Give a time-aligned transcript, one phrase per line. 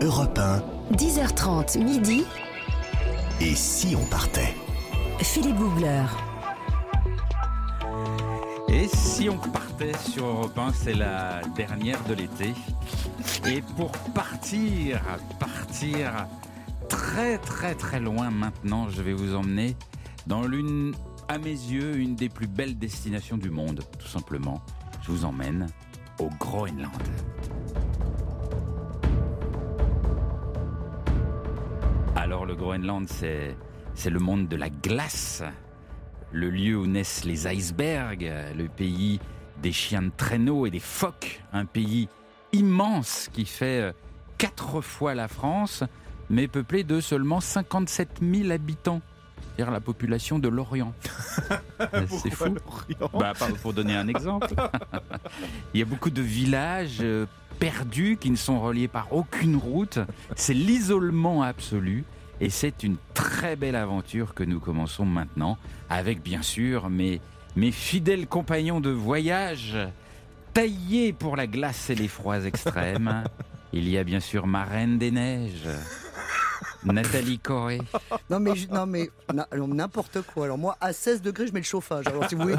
[0.00, 0.62] Europe 1.
[0.94, 2.24] 10h30 midi.
[3.40, 4.54] Et si on partait?
[5.18, 6.04] Philippe Googler.
[8.68, 12.54] Et si on partait sur Europe 1, c'est la dernière de l'été.
[13.44, 15.00] Et pour partir,
[15.40, 16.26] partir
[16.88, 19.74] très très très loin maintenant, je vais vous emmener
[20.28, 20.94] dans l'une,
[21.26, 24.60] à mes yeux, une des plus belles destinations du monde, tout simplement.
[25.02, 25.66] Je vous emmène
[26.20, 26.92] au Groenland.
[32.28, 33.56] Alors le Groenland, c'est,
[33.94, 35.42] c'est le monde de la glace,
[36.30, 39.18] le lieu où naissent les icebergs, le pays
[39.62, 42.06] des chiens de traîneau et des phoques, un pays
[42.52, 43.92] immense qui fait euh,
[44.36, 45.84] quatre fois la France,
[46.28, 49.00] mais peuplé de seulement 57 000 habitants.
[49.56, 50.92] C'est-à-dire la population de l'Orient.
[52.08, 52.54] C'est fou.
[53.18, 53.32] Bah,
[53.62, 54.48] pour donner un exemple.
[55.72, 57.24] Il y a beaucoup de villages euh,
[57.58, 59.98] perdus qui ne sont reliés par aucune route.
[60.36, 62.04] C'est l'isolement absolu.
[62.40, 65.58] Et c'est une très belle aventure que nous commençons maintenant,
[65.90, 67.20] avec bien sûr mes,
[67.56, 69.76] mes fidèles compagnons de voyage,
[70.54, 73.24] taillés pour la glace et les froids extrêmes.
[73.72, 75.68] Il y a bien sûr ma reine des neiges,
[76.84, 77.80] Nathalie Corée.
[78.30, 79.10] Non mais, je- non mais
[79.56, 80.44] n'importe quoi.
[80.44, 82.06] Alors moi, à 16 degrés, je mets le chauffage.
[82.06, 82.56] Alors si vous voulez,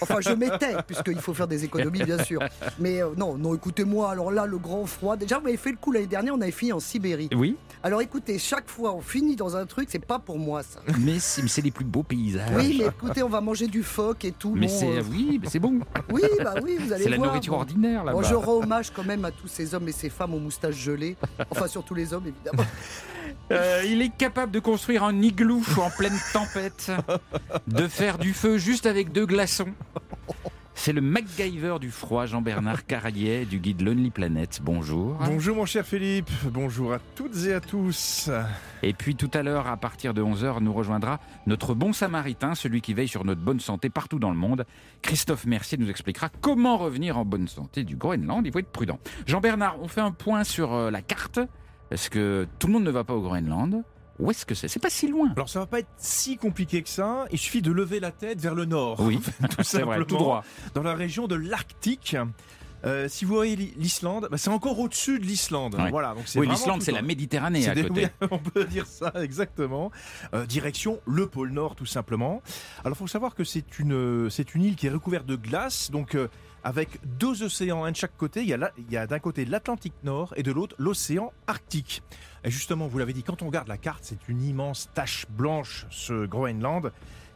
[0.00, 2.40] enfin je mettais, puisqu'il faut faire des économies bien sûr.
[2.78, 4.10] Mais euh, non, non, écoutez-moi.
[4.10, 5.16] Alors là, le grand froid.
[5.16, 6.34] Déjà, vous m'avez fait le coup l'année dernière.
[6.34, 7.28] On avait fini en Sibérie.
[7.36, 9.88] Oui, Alors écoutez, chaque fois, on finit dans un truc.
[9.90, 10.80] C'est pas pour moi ça.
[10.98, 12.48] mais c'est les plus beaux paysages.
[12.54, 14.54] Oui, mais écoutez, on va manger du phoque et tout.
[14.56, 15.80] Mais bon, c'est euh, oui, mais c'est bon.
[16.10, 17.60] oui, bah oui, vous allez C'est la nourriture Bon.
[17.60, 18.18] ordinaire là-bas.
[18.18, 20.76] Bon, je rends hommage quand même à tous ces hommes et ces femmes aux moustaches
[20.76, 21.16] gelées.
[21.50, 22.66] Enfin, surtout les hommes, évidemment.
[23.60, 26.90] Euh, il est capable de construire un igloo en pleine tempête,
[27.66, 29.74] de faire du feu juste avec deux glaçons.
[30.74, 34.60] C'est le MacGyver du froid, Jean-Bernard Carrier, du guide Lonely Planet.
[34.62, 35.18] Bonjour.
[35.26, 38.30] Bonjour mon cher Philippe, bonjour à toutes et à tous.
[38.82, 42.80] Et puis tout à l'heure, à partir de 11h, nous rejoindra notre bon samaritain, celui
[42.80, 44.64] qui veille sur notre bonne santé partout dans le monde.
[45.02, 48.46] Christophe Mercier nous expliquera comment revenir en bonne santé du Groenland.
[48.46, 48.98] Il faut être prudent.
[49.26, 51.40] Jean-Bernard, on fait un point sur euh, la carte,
[51.90, 53.82] parce que tout le monde ne va pas au Groenland?
[54.18, 54.68] Où est-ce que c'est?
[54.68, 55.30] C'est pas si loin.
[55.34, 58.38] Alors ça va pas être si compliqué que ça, il suffit de lever la tête
[58.40, 59.00] vers le nord.
[59.00, 60.04] Oui, tout vrai, simplement.
[60.04, 60.44] tout droit.
[60.74, 62.16] Dans la région de l'Arctique.
[62.86, 65.74] Euh, si vous voyez l'I- l'Islande, bah, c'est encore au-dessus de l'Islande.
[65.74, 65.90] Ouais.
[65.90, 68.08] Voilà, donc c'est Oui, l'Islande, c'est la Méditerranée à des- côté.
[68.22, 69.90] oui, on peut dire ça exactement.
[70.32, 72.40] Euh, direction le pôle Nord, tout simplement.
[72.82, 76.14] Alors, faut savoir que c'est une c'est une île qui est recouverte de glace, donc
[76.14, 76.28] euh,
[76.64, 78.42] avec deux océans, un de chaque côté.
[78.42, 78.48] Il
[78.90, 82.02] y a d'un côté l'Atlantique Nord et de l'autre l'océan Arctique.
[82.44, 85.86] Et justement, vous l'avez dit, quand on regarde la carte, c'est une immense tache blanche,
[85.90, 86.92] ce Groenland.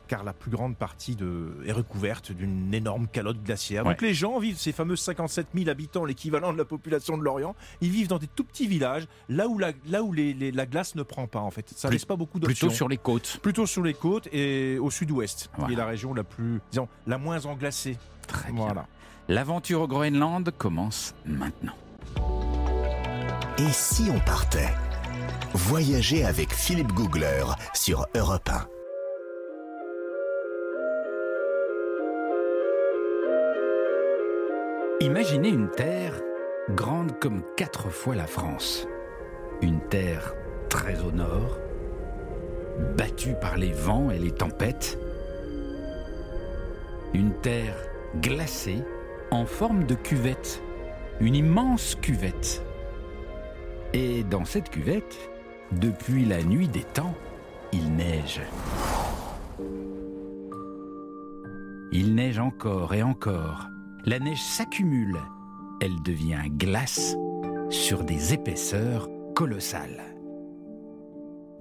[0.07, 3.85] Car la plus grande partie de, est recouverte d'une énorme calotte glaciaire.
[3.85, 7.57] Donc les gens vivent, ces fameux 57 000 habitants, l'équivalent de la population de l'Orient,
[7.81, 10.67] ils vivent dans des tout petits villages, là où la, là où les, les- la
[10.67, 11.71] glace ne prend pas en fait.
[11.75, 12.67] Ça Plus- laisse pas beaucoup d'options.
[12.67, 13.39] Plutôt sur les côtes.
[13.41, 15.69] Plutôt sur les côtes et au sud-ouest, Voilà.
[15.69, 17.97] qui est la région la plus, disons, la moins englacée.
[18.27, 18.75] Très bien.
[19.29, 21.73] L'aventure au Groenland commence maintenant.
[23.57, 24.75] Et si on partait
[25.55, 28.69] Voyager avec Philippe Googler sur Europe 1.
[35.01, 36.21] Imaginez une terre
[36.71, 38.87] grande comme quatre fois la France.
[39.63, 40.35] Une terre
[40.69, 41.59] très au nord,
[42.95, 44.99] battue par les vents et les tempêtes.
[47.15, 47.77] Une terre
[48.21, 48.83] glacée
[49.31, 50.63] en forme de cuvette,
[51.21, 52.65] une immense cuvette.
[53.93, 55.31] Et dans cette cuvette,
[55.73, 57.15] depuis la nuit des temps,
[57.73, 58.41] il neige.
[61.93, 63.69] Il neige encore et encore.
[64.05, 65.19] La neige s'accumule.
[65.81, 67.17] Elle devient glace
[67.71, 70.03] sur des épaisseurs colossales.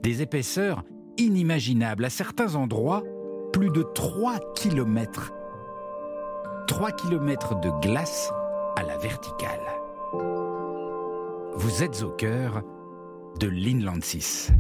[0.02, 0.84] Des épaisseurs
[1.18, 2.06] inimaginables.
[2.06, 3.04] À certains endroits,
[3.52, 5.32] plus de 3 kilomètres.
[6.68, 8.32] 3 kilomètres de glace
[8.76, 9.60] à la verticale.
[11.56, 12.62] Vous êtes au cœur
[13.40, 14.52] de l'Inland 6.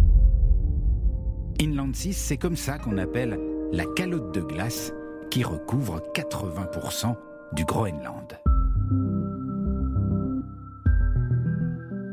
[1.61, 3.39] Inland 6, c'est comme ça qu'on appelle
[3.71, 4.91] la calotte de glace
[5.31, 7.15] qui recouvre 80%
[7.53, 8.37] du Groenland.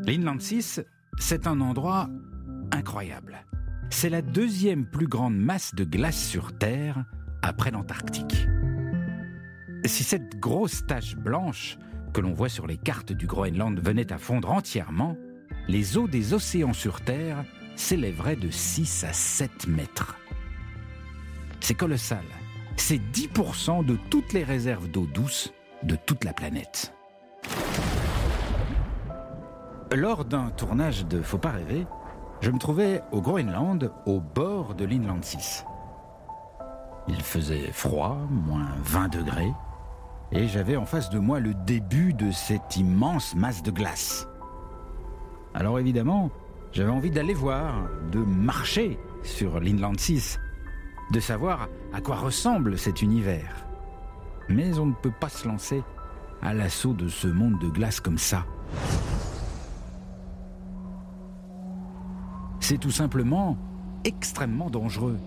[0.07, 0.83] L'Inland 6,
[1.19, 2.09] c'est un endroit
[2.73, 3.45] incroyable.
[3.91, 7.05] C'est la deuxième plus grande masse de glace sur Terre
[7.43, 8.47] après l'Antarctique.
[9.85, 11.79] Si cette grosse tache blanche
[12.13, 15.17] que l'on voit sur les cartes du Groenland venait à fondre entièrement,
[15.69, 17.45] les eaux des océans sur Terre
[17.77, 20.17] s'élèveraient de 6 à 7 mètres.
[21.61, 22.25] C'est colossal.
[22.77, 26.93] C'est 10% de toutes les réserves d'eau douce de toute la planète.
[29.93, 31.87] Lors d'un tournage de Faut pas rêver,
[32.41, 35.65] je me trouvais au Groenland, au bord de l'Inland 6.
[37.09, 39.53] Il faisait froid, moins 20 degrés,
[40.33, 44.29] et j'avais en face de moi le début de cette immense masse de glace.
[45.55, 46.31] Alors évidemment,
[46.73, 50.39] j'avais envie d'aller voir, de marcher sur l'Inland 6,
[51.13, 53.67] de savoir à quoi ressemble cet univers.
[54.49, 55.83] Mais on ne peut pas se lancer
[56.43, 58.47] à l'assaut de ce monde de glace comme ça.
[62.61, 63.59] C'est tout simplement
[64.05, 65.19] extrêmement dangereux.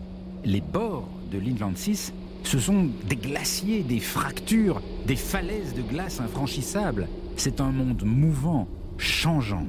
[0.46, 6.19] Les bords de l'Inland 6, ce sont des glaciers, des fractures, des falaises de glace
[6.19, 7.07] infranchissables.
[7.36, 8.68] C'est un monde mouvant,
[8.98, 9.66] changeant.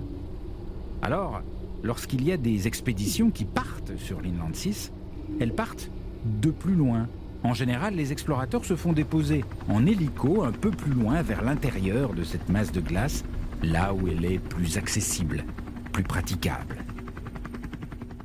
[1.00, 1.40] Alors,
[1.82, 4.92] lorsqu'il y a des expéditions qui partent sur l'Inland 6,
[5.40, 5.90] elles partent
[6.24, 7.08] de plus loin.
[7.42, 12.14] En général, les explorateurs se font déposer en hélico un peu plus loin vers l'intérieur
[12.14, 13.24] de cette masse de glace,
[13.62, 15.44] là où elle est plus accessible,
[15.92, 16.84] plus praticable.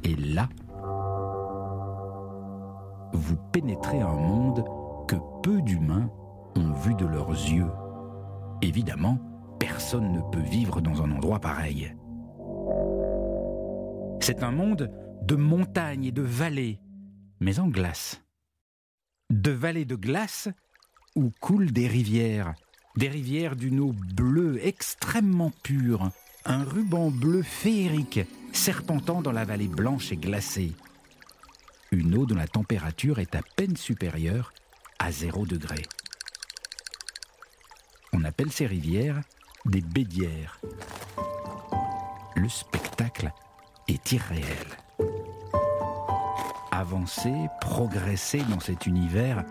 [0.04, 0.50] Et là,
[3.14, 4.64] vous pénétrez un monde
[5.08, 6.10] que peu d'humains
[6.56, 7.72] ont vu de leurs yeux.
[8.62, 9.18] Évidemment,
[9.60, 11.96] personne ne peut vivre dans un endroit pareil.
[14.22, 14.92] C'est un monde
[15.24, 16.80] de montagnes et de vallées,
[17.40, 18.22] mais en glace.
[19.30, 20.50] De vallées de glace
[21.16, 22.54] où coulent des rivières,
[22.98, 26.10] des rivières d'une eau bleue extrêmement pure,
[26.46, 28.22] un ruban bleu féerique
[28.52, 30.74] serpentant dans la vallée blanche et glacée.
[31.91, 34.53] Une eau dont la température est à peine supérieure
[35.00, 35.81] à 0 degré.
[38.13, 39.21] On appelle ces rivières
[39.65, 40.59] des bédières.
[42.36, 43.31] Le spectacle
[43.88, 44.68] est irréel.
[46.71, 49.44] Avancer, progresser dans cet univers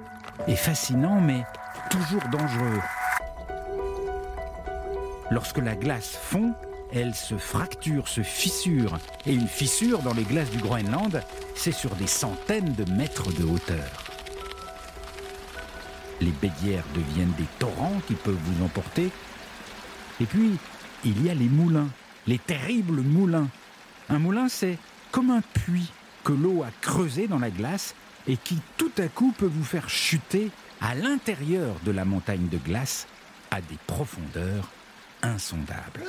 [0.47, 1.45] est fascinant mais
[1.91, 2.81] toujours dangereux.
[5.31, 6.55] Lorsque la glace fond,
[6.93, 8.99] elle se fracture, se fissure.
[9.27, 11.23] Et une fissure dans les glaces du Groenland,
[11.55, 14.05] c'est sur des centaines de mètres de hauteur.
[16.21, 19.11] Les bédières deviennent des torrents qui peuvent vous emporter.
[20.21, 20.57] Et puis,
[21.05, 21.89] il y a les moulins,
[22.27, 23.49] les terribles moulins.
[24.09, 24.79] Un moulin, c'est
[25.13, 25.93] comme un puits
[26.25, 27.95] que l'eau a creusé dans la glace
[28.27, 30.51] et qui tout à coup peut vous faire chuter
[30.81, 33.07] à l'intérieur de la montagne de glace
[33.51, 34.69] à des profondeurs
[35.23, 36.05] insondables.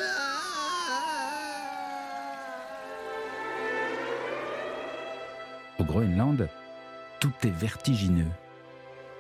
[7.19, 8.31] Tout est vertigineux.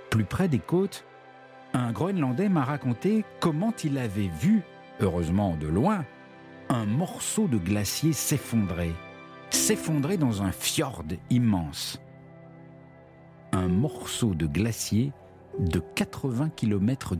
[0.09, 1.05] Plus près des côtes,
[1.73, 4.63] un Groenlandais m'a raconté comment il avait vu,
[4.99, 6.05] heureusement de loin,
[6.69, 8.93] un morceau de glacier s'effondrer,
[9.49, 12.01] s'effondrer dans un fjord immense.
[13.51, 15.11] Un morceau de glacier
[15.59, 17.15] de 80 km.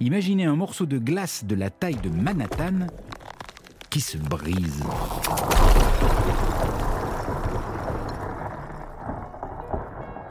[0.00, 2.86] Imaginez un morceau de glace de la taille de Manhattan
[3.90, 4.84] qui se brise.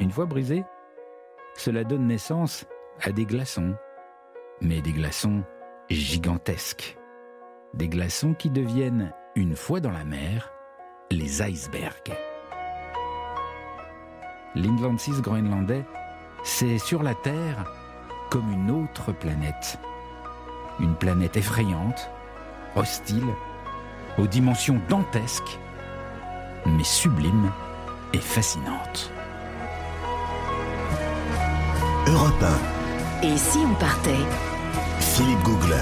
[0.04, 0.66] Une fois brisé,
[1.56, 2.66] cela donne naissance
[3.02, 3.74] à des glaçons,
[4.60, 5.44] mais des glaçons
[5.90, 6.98] gigantesques.
[7.74, 10.52] Des glaçons qui deviennent, une fois dans la mer,
[11.10, 12.18] les icebergs.
[14.56, 15.86] L'Inland 6 groenlandais,
[16.44, 17.64] c'est sur la Terre
[18.30, 19.80] comme une autre planète.
[20.82, 22.10] Une planète effrayante,
[22.76, 23.34] hostile,
[24.18, 25.60] aux dimensions dantesques,
[26.66, 27.54] mais sublime
[28.12, 29.14] et fascinante.
[32.06, 32.45] Europe
[33.24, 34.12] Et si on partait?
[34.12, 35.76] 1, Philippe Googler.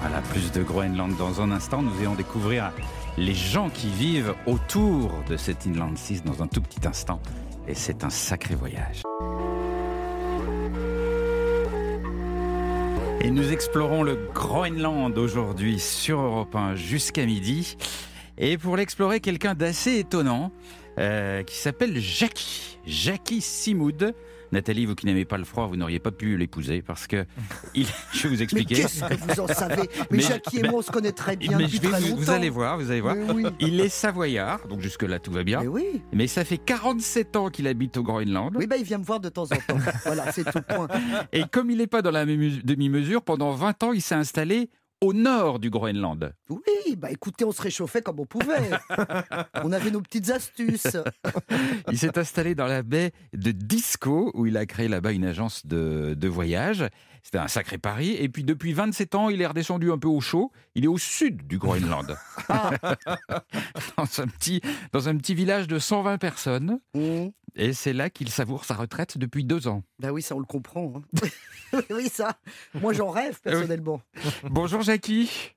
[0.00, 1.82] Voilà, plus de Groenland dans un instant.
[1.82, 2.72] Nous allons découvrir
[3.18, 7.20] les gens qui vivent autour de cet Inland 6 dans un tout petit instant.
[7.66, 9.02] Et c'est un sacré voyage.
[13.20, 17.76] Et nous explorons le Groenland aujourd'hui sur Europe 1 jusqu'à midi.
[18.38, 20.52] Et pour l'explorer, quelqu'un d'assez étonnant
[20.98, 22.78] euh, qui s'appelle Jackie.
[22.86, 24.14] Jackie Simoud.
[24.52, 27.26] Nathalie, vous qui n'aimez pas le froid, vous n'auriez pas pu l'épouser parce que
[27.74, 28.74] il, je vais vous Mais expliquer.
[28.76, 31.56] qu'est-ce que vous en savez Mais, Mais- Jackie et moi, on se connaît très bien
[31.58, 33.16] Mais depuis je vais très vous, allez voir, vous allez voir.
[33.34, 33.44] Oui.
[33.60, 35.60] Il est savoyard, donc jusque-là tout va bien.
[35.60, 36.02] Mais oui.
[36.12, 38.54] Mais ça fait 47 ans qu'il habite au Groenland.
[38.56, 39.78] Oui, bah, il vient me voir de temps en temps.
[40.04, 40.88] voilà, c'est tout point.
[41.32, 45.12] Et comme il n'est pas dans la demi-mesure, pendant 20 ans, il s'est installé au
[45.12, 46.32] nord du Groenland.
[46.48, 48.70] Oui, bah écoutez, on se réchauffait comme on pouvait.
[49.62, 50.96] on avait nos petites astuces.
[51.90, 55.66] Il s'est installé dans la baie de Disco, où il a créé là-bas une agence
[55.66, 56.86] de, de voyage.
[57.22, 58.12] C'était un sacré pari.
[58.12, 60.52] Et puis depuis 27 ans, il est redescendu un peu au chaud.
[60.74, 62.16] Il est au sud du Groenland.
[62.48, 64.60] dans, un petit,
[64.92, 66.80] dans un petit village de 120 personnes.
[66.94, 67.26] Mmh.
[67.56, 69.82] Et c'est là qu'il savoure sa retraite depuis deux ans.
[69.98, 70.92] Bah oui, ça on le comprend.
[70.96, 71.80] hein.
[71.90, 72.38] oui, ça.
[72.74, 74.00] Moi j'en rêve personnellement.
[74.44, 75.56] Bonjour Jackie.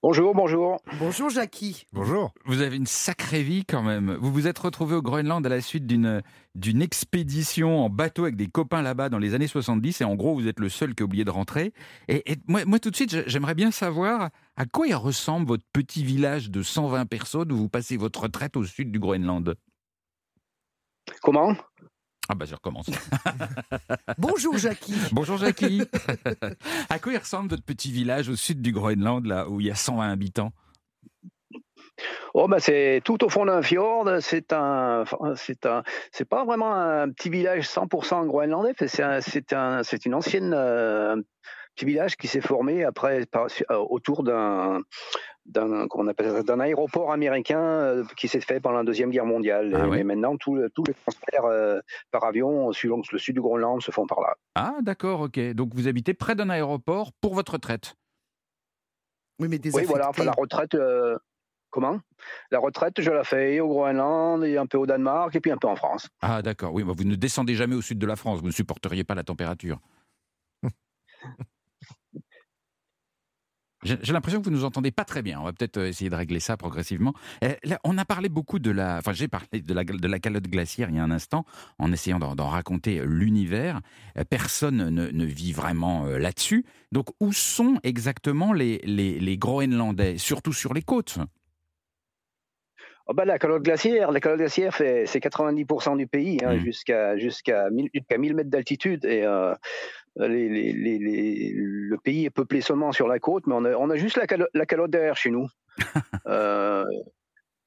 [0.00, 0.76] Bonjour, bonjour.
[1.00, 1.84] Bonjour Jackie.
[1.92, 2.32] Bonjour.
[2.44, 4.16] Vous avez une sacrée vie quand même.
[4.20, 6.22] Vous vous êtes retrouvé au Groenland à la suite d'une
[6.54, 10.34] d'une expédition en bateau avec des copains là-bas dans les années 70 et en gros
[10.34, 11.72] vous êtes le seul qui a oublié de rentrer.
[12.06, 15.64] Et, et moi, moi tout de suite j'aimerais bien savoir à quoi il ressemble votre
[15.72, 19.56] petit village de 120 personnes où vous passez votre retraite au sud du Groenland.
[21.22, 21.56] Comment?
[22.28, 22.90] Ah bah je recommence.
[24.18, 24.94] Bonjour Jackie.
[25.12, 25.82] Bonjour Jackie.
[26.90, 29.70] à quoi il ressemble votre petit village au sud du Groenland là où il y
[29.70, 30.52] a 120 habitants?
[32.34, 34.08] Oh bah c'est tout au fond d'un fjord.
[34.20, 35.04] C'est un,
[35.36, 35.82] c'est un,
[36.12, 38.74] c'est pas vraiment un petit village 100% groenlandais.
[38.86, 41.16] C'est un, c'est un, c'est une ancienne euh,
[41.74, 44.82] petit village qui s'est formé après par, euh, autour d'un,
[45.48, 49.74] d'un, aéroport américain euh, qui s'est fait pendant la deuxième guerre mondiale.
[49.74, 53.40] Ah et, maintenant tous le- tous les transferts euh, par avion suivant le sud du
[53.40, 54.36] Groenland se font par là.
[54.54, 55.38] Ah d'accord, ok.
[55.52, 57.94] Donc vous habitez près d'un aéroport pour votre retraite.
[59.40, 59.88] Oui, mais Oui, désaffecté.
[59.88, 60.08] voilà.
[60.10, 60.74] Enfin la retraite.
[60.74, 61.16] euh,
[61.70, 62.00] Comment?
[62.50, 65.58] La retraite, je la fais au Groenland, et un peu au Danemark, et puis un
[65.58, 66.08] peu en France.
[66.22, 69.04] Ah d'accord, oui, vous ne descendez jamais au sud de la France, vous ne supporteriez
[69.04, 69.78] pas la température.
[74.02, 75.40] J'ai l'impression que vous nous entendez pas très bien.
[75.40, 77.14] On va peut-être euh, essayer de régler ça progressivement.
[77.44, 80.18] Euh, là, on a parlé beaucoup de la, enfin j'ai parlé de la, de la
[80.18, 81.44] calotte glaciaire il y a un instant,
[81.78, 83.80] en essayant d'en raconter euh, l'univers.
[84.30, 86.64] Personne ne, ne vit vraiment là-dessus.
[86.92, 91.18] Donc où sont exactement les, les, les Groenlandais, surtout sur les côtes?
[93.10, 96.58] Oh bah, la calotte glaciaire, la calotte glaciaire fait c'est 90% du pays hein, Mm.
[96.58, 99.54] jusqu'à jusqu'à 1000 jusqu'à 1000 mètres d'altitude et euh,
[100.26, 103.74] les, les, les, les- le pays est peuplé seulement sur la côte, mais on a,
[103.76, 105.46] on a juste la, calo- la calotte d'air chez nous.
[106.26, 106.84] Euh,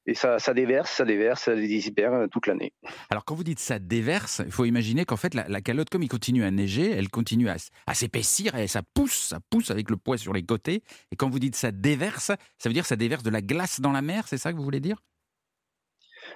[0.08, 2.74] et ça, ça déverse, ça déverse, ça icebergs euh, toute l'année.
[3.12, 6.02] Alors quand vous dites ça déverse, il faut imaginer qu'en fait la, la calotte, comme
[6.04, 7.56] il continue à neiger, elle continue à,
[7.88, 10.82] à s'épaissir et ça pousse, ça pousse avec le poids sur les côtés.
[11.12, 13.80] Et quand vous dites ça déverse, ça veut dire que ça déverse de la glace
[13.80, 14.98] dans la mer, c'est ça que vous voulez dire?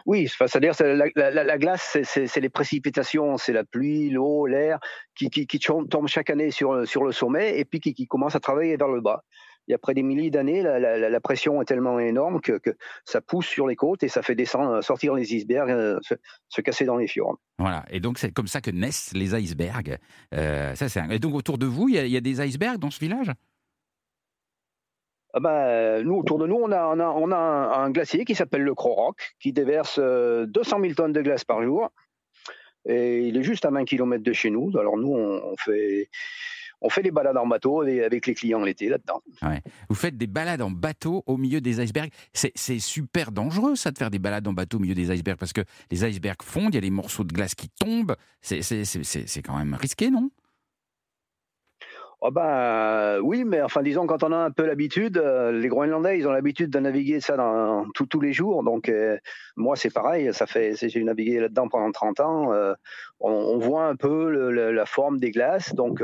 [0.06, 4.46] Oui, c'est-à-dire c'est la, la, la- la glace, c'est- les précipitations, c'est la pluie, l'eau,
[4.48, 4.80] l'air
[5.16, 6.74] qui, qui, qui tom- tombe chaque année sur,
[7.06, 9.24] le sommet et puis qui, qui commence à travailler vers le bas.
[9.68, 12.60] Et après des milliers d'années, la, pression est tellement énorme que,
[13.04, 16.14] ça pousse sur les côtes et ça fait descendre, sortir les icebergs, euh, se,
[16.50, 17.40] se casser dans les fjords.
[17.58, 17.84] Voilà.
[17.90, 19.98] Et donc c'est comme ça que naissent les icebergs.
[20.36, 22.42] Euh, ça, un- Et donc autour de vous, il y, a, il y a des
[22.46, 23.32] icebergs dans ce village?
[25.40, 28.64] Ben, nous, autour de nous, on a, on a, on a un, glacier qui s'appelle
[28.64, 31.92] le Croc, qui déverse euh, 200 000 tonnes de glace par jour.
[32.88, 34.72] Et il est juste à 20 km de chez nous.
[34.78, 36.10] Alors nous, on, fait,
[36.82, 39.22] on fait des balades en bateau avec, les clients l'été là-dedans.
[39.90, 42.12] Vous faites des balades en bateau au milieu des icebergs.
[42.34, 45.54] C'est super dangereux, ça, de faire des balades en bateau au milieu des icebergs, parce
[45.54, 48.16] que les icebergs fondent, il y a des morceaux de glace qui tombent.
[48.42, 50.30] C'est quand même risqué, non?
[52.28, 56.18] Ah ben, oui, mais enfin, disons, quand on a un peu l'habitude, euh, les Groenlandais,
[56.18, 58.64] ils ont l'habitude de naviguer ça dans, tous les jours.
[58.64, 59.20] Donc, euh,
[59.56, 60.34] moi, c'est pareil.
[60.34, 62.52] Ça fait, j'ai navigué là-dedans pendant 30 ans.
[62.52, 62.74] euh,
[63.20, 65.76] on, voit un peu la forme des glaces.
[65.76, 66.02] Donc,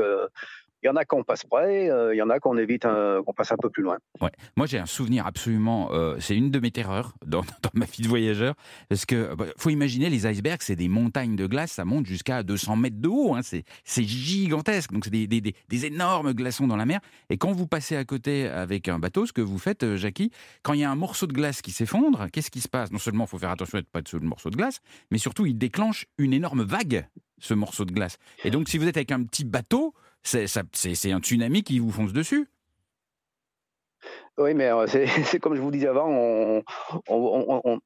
[0.82, 3.22] il y en a qu'on passe près, euh, il y en a qu'on évite, un-
[3.24, 3.98] qu'on passe un peu plus loin.
[4.20, 4.30] Ouais.
[4.56, 5.90] Moi, j'ai un souvenir absolument.
[5.92, 7.42] euh, c'est une de mes terreurs dans,
[7.74, 8.54] ma vie de voyageur.
[8.88, 12.42] Parce que, bah, faut imaginer, les icebergs, c'est des montagnes de glace, ça monte jusqu'à
[12.42, 13.34] 200 mètres de haut.
[13.34, 13.64] hein, c'est,
[14.02, 14.92] gigantesque.
[14.92, 17.00] Donc, c'est des, énormes glaçons dans la mer.
[17.30, 20.30] Et quand vous passez à côté avec un bateau, ce que vous faites, euh, Jackie,
[20.62, 22.90] quand il y a un morceau de glace qui s'effondre, qu'est-ce qui se passe?
[22.90, 24.80] Non seulement il faut faire attention à ne pas être sous le morceau de glace,
[25.10, 27.06] mais surtout, il déclenche une énorme vague,
[27.38, 28.18] ce morceau de glace.
[28.44, 31.62] Et donc, si vous êtes avec un petit bateau, c'est, ça- c'est, c'est un tsunami
[31.62, 32.48] qui vous fonce dessus.
[34.38, 35.06] Oui, mais euh, c'est
[35.40, 36.62] comme je vous disais avant, on,
[37.08, 37.78] on, on- on-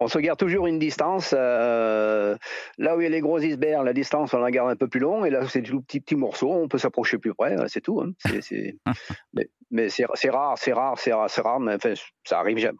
[0.00, 1.34] on se garde toujours une distance.
[1.36, 2.36] euh,
[2.78, 4.86] là où il y a les gros icebergs, la distance, on la garde un peu
[4.86, 5.24] plus long.
[5.24, 8.00] Et là, c'est tout petit petit morceau, on peut s'approcher plus près, c'est tout.
[8.00, 8.12] hein.
[9.70, 10.30] Mais c'est rare, c'est
[10.72, 11.92] rare, c'est rare, c'est rare, mais enfin,
[12.24, 12.78] ça arrive jamais.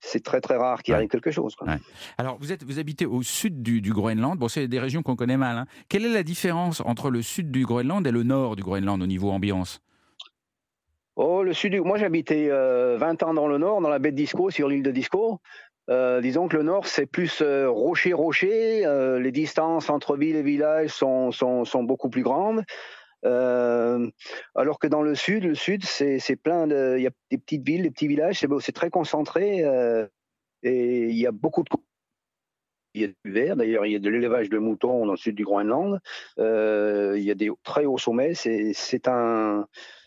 [0.00, 0.98] C'est très très rare qu'il Ouais.
[0.98, 1.54] arrive quelque chose.
[1.56, 1.66] quoi.
[1.68, 1.78] Ouais.
[2.18, 4.38] Alors, vous, êtes, vous habitez au sud du, du Groenland.
[4.38, 5.56] Bon, c'est des régions qu'on connaît mal.
[5.58, 5.66] hein.
[5.88, 9.06] Quelle est la différence entre le sud du Groenland et le nord du Groenland au
[9.06, 9.80] niveau ambiance?
[11.16, 14.12] Oh, le sud, du- moi j'habitais euh, 20 ans dans le nord, dans la baie
[14.12, 15.40] de Disco, sur l'île de Disco.
[15.90, 18.86] Euh, disons que le nord, c'est plus euh, rocher-rocher.
[18.86, 22.62] euh, les distances entre villes et villages sont, sont, sont beaucoup plus grandes.
[23.24, 24.10] Euh,
[24.54, 26.96] alors que dans le sud, le sud, c'est plein de.
[26.98, 29.64] Il y a des petites villes, des petits villages, c'est c'est très concentré.
[29.64, 30.06] euh,
[30.62, 31.68] et il y a beaucoup de.
[32.94, 33.56] il y a du vert.
[33.56, 36.00] D'ailleurs, il y a de l'élevage de moutons dans le sud du Groenland.
[36.38, 38.34] Euh, il y a des très hauts sommets.
[38.34, 39.66] C'est un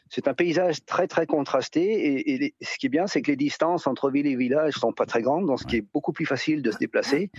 [0.10, 3.88] c'est un paysage très très contrasté et, ce qui est bien, c'est que les distances
[3.88, 6.62] entre ville et village sont pas très grandes, donc ce qui est beaucoup plus facile
[6.62, 7.32] de se déplacer.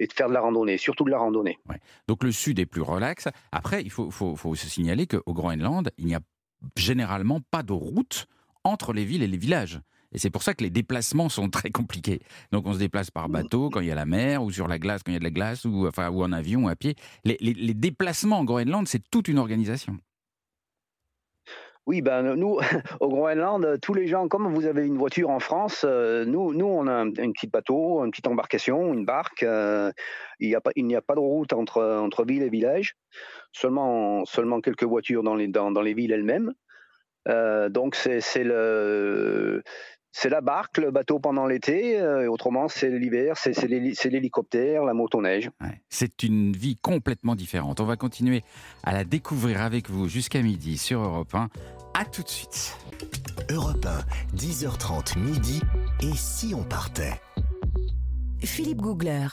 [0.00, 1.58] Et de faire de la randonnée, surtout de la randonnée.
[2.08, 3.28] Donc le sud est plus relax.
[3.52, 6.20] Après, il faut, faut, faut se signaler qu'au Groenland, il n'y a
[6.76, 8.26] généralement pas de route
[8.64, 9.80] entre les villes et les villages.
[10.12, 12.20] Et c'est pour ça que les déplacements sont très compliqués.
[12.50, 14.78] Donc on se déplace par bateau quand il y a la mer, ou sur la
[14.78, 16.96] glace quand il y a de la glace, ou, en avion, ou à pied.
[17.24, 19.98] Les, les déplacements en Groenland, c'est toute une organisation.
[21.86, 22.58] Oui, ben nous,
[23.00, 26.66] au Groenland, tous les gens, comme vous avez une voiture en France, euh, nous, nous,
[26.66, 29.42] on a un, petit bateau, une petite embarcation, une barque.
[29.42, 29.90] Euh,
[30.38, 32.96] il n'y a pas, de route entre entre ville et village.
[33.52, 36.52] Seulement, seulement quelques voitures dans les dans, dans les villes elles-mêmes.
[37.28, 39.62] Euh, donc c'est le
[40.12, 45.50] c'est la barque, le bateau pendant l'été, et autrement c'est l'hiver, c'est l'hélicoptère, la motoneige.
[45.88, 47.80] c'est une vie complètement différente.
[47.80, 48.42] On va continuer
[48.82, 51.48] à la découvrir avec vous jusqu'à midi sur Europe 1.
[51.94, 52.76] A tout de suite.
[53.50, 53.84] Europe
[54.32, 55.60] 1, 10h30 midi.
[56.02, 57.20] Et si on partait?
[58.40, 59.26] Philippe Googler.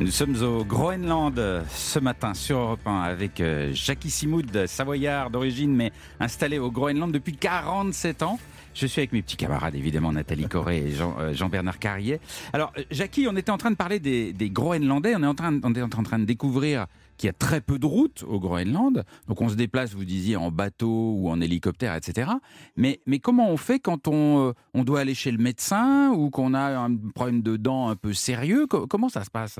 [0.00, 5.74] Nous sommes au Groenland ce matin sur Europe 1 avec euh, Jackie Simoud, savoyard d'origine
[5.74, 5.90] mais
[6.20, 8.38] installé au Groenland depuis 47 ans.
[8.74, 12.20] Je suis avec mes petits camarades, évidemment, Nathalie Corré et euh, Jean-Bernard Carrier.
[12.52, 15.50] Alors, euh, Jackie, on était en train de parler des, Groenlandais, on est, en train,
[15.50, 16.86] de découvrir
[17.16, 19.04] qu'il y a très peu de routes au Groenland.
[19.26, 22.30] Donc on se déplace, vous disiez, en bateau ou en hélicoptère, etc.
[22.76, 26.96] Mais, comment on fait quand on doit aller chez le médecin ou qu'on a un
[27.16, 28.68] problème de dents un peu sérieux?
[28.68, 29.58] Comment ça se passe?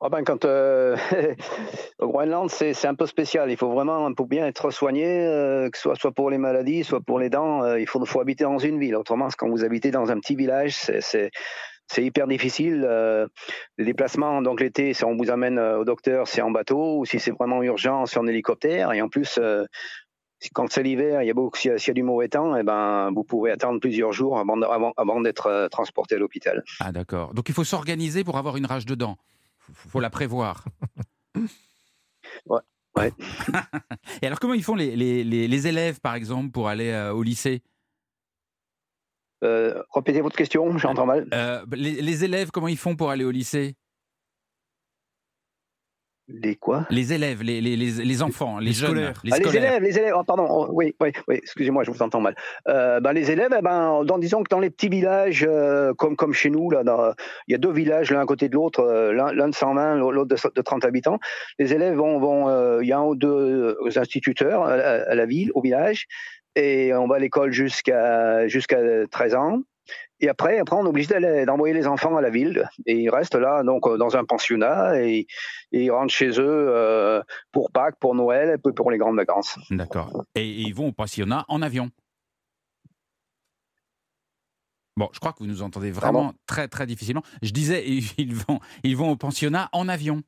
[0.00, 0.96] Ah ben quand euh,
[1.98, 3.50] au Groenland c'est un peu spécial.
[3.50, 6.84] Il faut vraiment pour bien être soigné, euh, que ce soit soit pour les maladies,
[6.84, 8.96] soit pour les dents, euh, il faut, faut habiter dans une ville.
[8.96, 11.30] Autrement, quand vous habitez dans un petit village, c'est
[12.04, 12.86] hyper difficile.
[13.78, 17.30] les déplacements, donc l'été, on vous amène au docteur, c'est en bateau, ou si c'est
[17.30, 18.92] vraiment urgent, c'est en hélicoptère.
[18.92, 19.38] Et en plus,
[20.54, 22.62] quand c'est l'hiver, il y a beaucoup, s'il y, a du mauvais temps, et eh
[22.62, 26.64] ben, vous pouvez attendre plusieurs jours avant, avant, avant d'être transporté à l'hôpital.
[26.80, 27.32] Ah d'accord.
[27.34, 29.16] Donc il faut s'organiser pour avoir une rage de dents
[29.72, 30.64] faut la prévoir.
[32.46, 32.60] ouais.
[34.22, 37.22] Et alors, comment ils font les, les, les élèves, par exemple, pour aller euh, au
[37.22, 37.62] lycée?
[39.42, 41.28] Euh, Répétez votre question, j'entends mal.
[41.34, 43.76] Euh, les, les, élèves, comment ils font pour aller au lycée?
[46.28, 46.86] Les quoi?
[46.90, 49.12] Les élèves, les, les, les, enfants, les, jeunes.
[49.24, 50.14] Les, ah, les, élèves, les élèves.
[50.16, 50.46] Oh, pardon.
[50.48, 51.36] Oh, oui, oui, oui.
[51.36, 52.34] Excusez-moi, je vous entends mal.
[52.68, 56.16] Euh, ben, les élèves, eh ben, dans, disons que dans les petits villages, euh, comme
[56.16, 56.82] comme chez nous, là,
[57.46, 60.34] il y a deux villages l'un à côté de l'autre, euh, l'un de 120, l'autre
[60.54, 61.18] de, 30 habitants.
[61.58, 65.60] Les élèves vont, vont il y a un ou deux instituteurs à, la ville, au
[65.60, 66.06] village,
[66.56, 68.78] et on va à l'école jusqu'à jusqu'à
[69.10, 69.62] 13 ans.
[70.24, 72.66] Et après, après, on est obligé d'envoyer les enfants à la ville.
[72.86, 74.98] Et ils restent là, donc, euh, dans un pensionnat.
[75.02, 75.26] Et,
[75.70, 79.58] ils rentrent chez eux euh, pour Pâques, pour Noël, et puis pour les grandes vacances.
[79.70, 80.24] D'accord.
[80.34, 81.90] Et, ils vont au pensionnat en avion?
[84.96, 87.22] Bon, je crois que vous nous entendez vraiment très, très difficilement.
[87.42, 87.84] Je disais,
[88.16, 90.22] ils vont, ils vont au pensionnat en avion.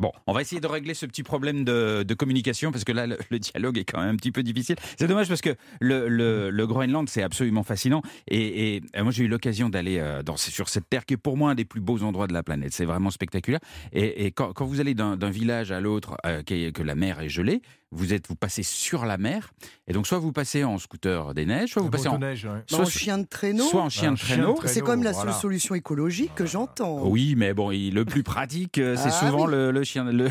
[0.00, 3.38] Bon, on va essayer de régler ce petit problème de, communication parce que là, le,
[3.38, 4.76] dialogue est quand même un petit peu difficile.
[4.96, 8.02] C'est dommage parce que le, Groenland, c'est absolument fascinant.
[8.28, 11.54] Et, moi, j'ai eu l'occasion d'aller euh, sur cette terre qui est pour moi un
[11.56, 12.72] des plus beaux endroits de la planète.
[12.72, 13.60] C'est vraiment spectaculaire.
[13.92, 18.12] Et, quand, vous allez d'un village à l'autre, euh, que la mer est gelée, vous
[18.12, 19.50] êtes, vous passez sur la mer,
[19.86, 22.20] et donc soit vous passez en scooter des neiges, soit vous passez en,
[22.66, 24.58] soit, chien de traîneau, soit en chien de traîneau.
[24.66, 27.08] C'est quand même la seule solution écologique que j'entends.
[27.08, 30.28] Oui, mais bon, le plus pratique, euh, c'est ah souvent le, chien, le,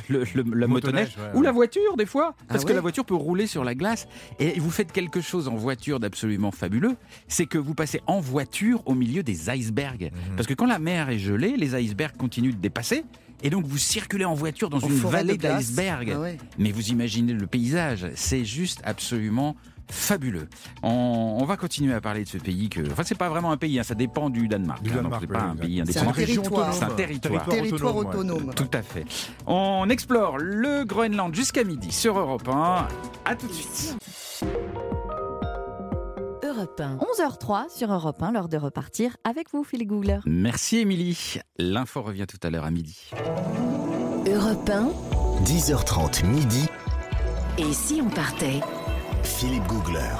[0.53, 3.63] la motoneige ou la voiture des fois, ah parce que la voiture peut rouler sur
[3.63, 4.07] la glace.
[4.39, 6.95] Et vous faites quelque chose en voiture d'absolument fabuleux,
[7.27, 10.35] c'est que vous passez en voiture au milieu des icebergs, mhm.
[10.35, 13.03] parce que quand la mer est gelée, les icebergs continuent de dépasser.
[13.43, 16.15] Et donc vous circulez en voiture dans une vallée d'iceberg.
[16.15, 19.55] Ah Mais vous imaginez le paysage, c'est juste absolument
[19.89, 20.47] fabuleux.
[20.83, 23.79] On, va continuer à parler de ce pays que, enfin, c'est pas vraiment un pays,
[23.79, 24.81] hein, ça dépend du Danemark.
[24.81, 26.13] Du hein, c'est pas un pays indépendant.
[26.13, 27.47] C'est un territoire.
[27.47, 28.53] territoire, autonome.
[28.53, 29.05] Tout à fait.
[29.45, 32.87] On explore le Groenland jusqu'à midi sur Europe 1.
[33.25, 33.97] À tout de suite.
[36.65, 40.19] 11h03 sur Europe 1, l'heure de repartir avec vous, Philippe Googler.
[40.25, 41.39] Merci, Émilie.
[41.59, 43.11] L'info revient tout à l'heure à midi.
[44.25, 44.89] Europe 1.
[45.43, 46.65] 10h30 midi.
[47.59, 48.59] Et si on partait?
[49.21, 50.15] Philippe Googler.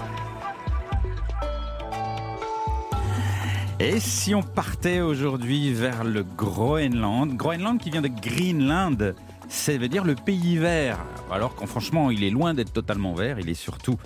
[3.80, 7.36] Et si on partait aujourd'hui vers le Groenland?
[7.36, 9.16] Groenland qui vient de Greenland,
[9.50, 11.00] ça veut dire le pays vert.
[11.32, 13.98] Alors qu'en franchement, il est loin d'être totalement vert, il est surtout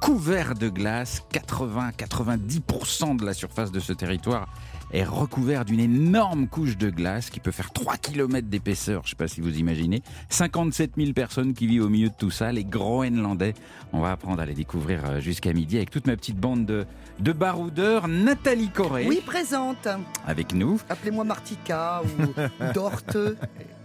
[0.00, 1.22] couvert de glace.
[1.32, 4.48] 80-90% de la surface de ce territoire
[4.92, 9.10] est recouvert d'une énorme couche de glace qui peut faire 3 km d'épaisseur, je ne
[9.10, 10.02] sais pas si vous imaginez.
[10.28, 13.54] 57 000 personnes qui vivent au milieu de tout ça, les Groenlandais.
[13.92, 16.86] On va apprendre à les découvrir euh, jusqu'à midi avec toute ma petite bande de,
[17.20, 18.08] de baroudeurs.
[18.08, 19.88] Nathalie Corée Oui, présente.
[20.26, 20.80] avec nous.
[20.88, 23.16] Appelez-moi Martika ou Dorte.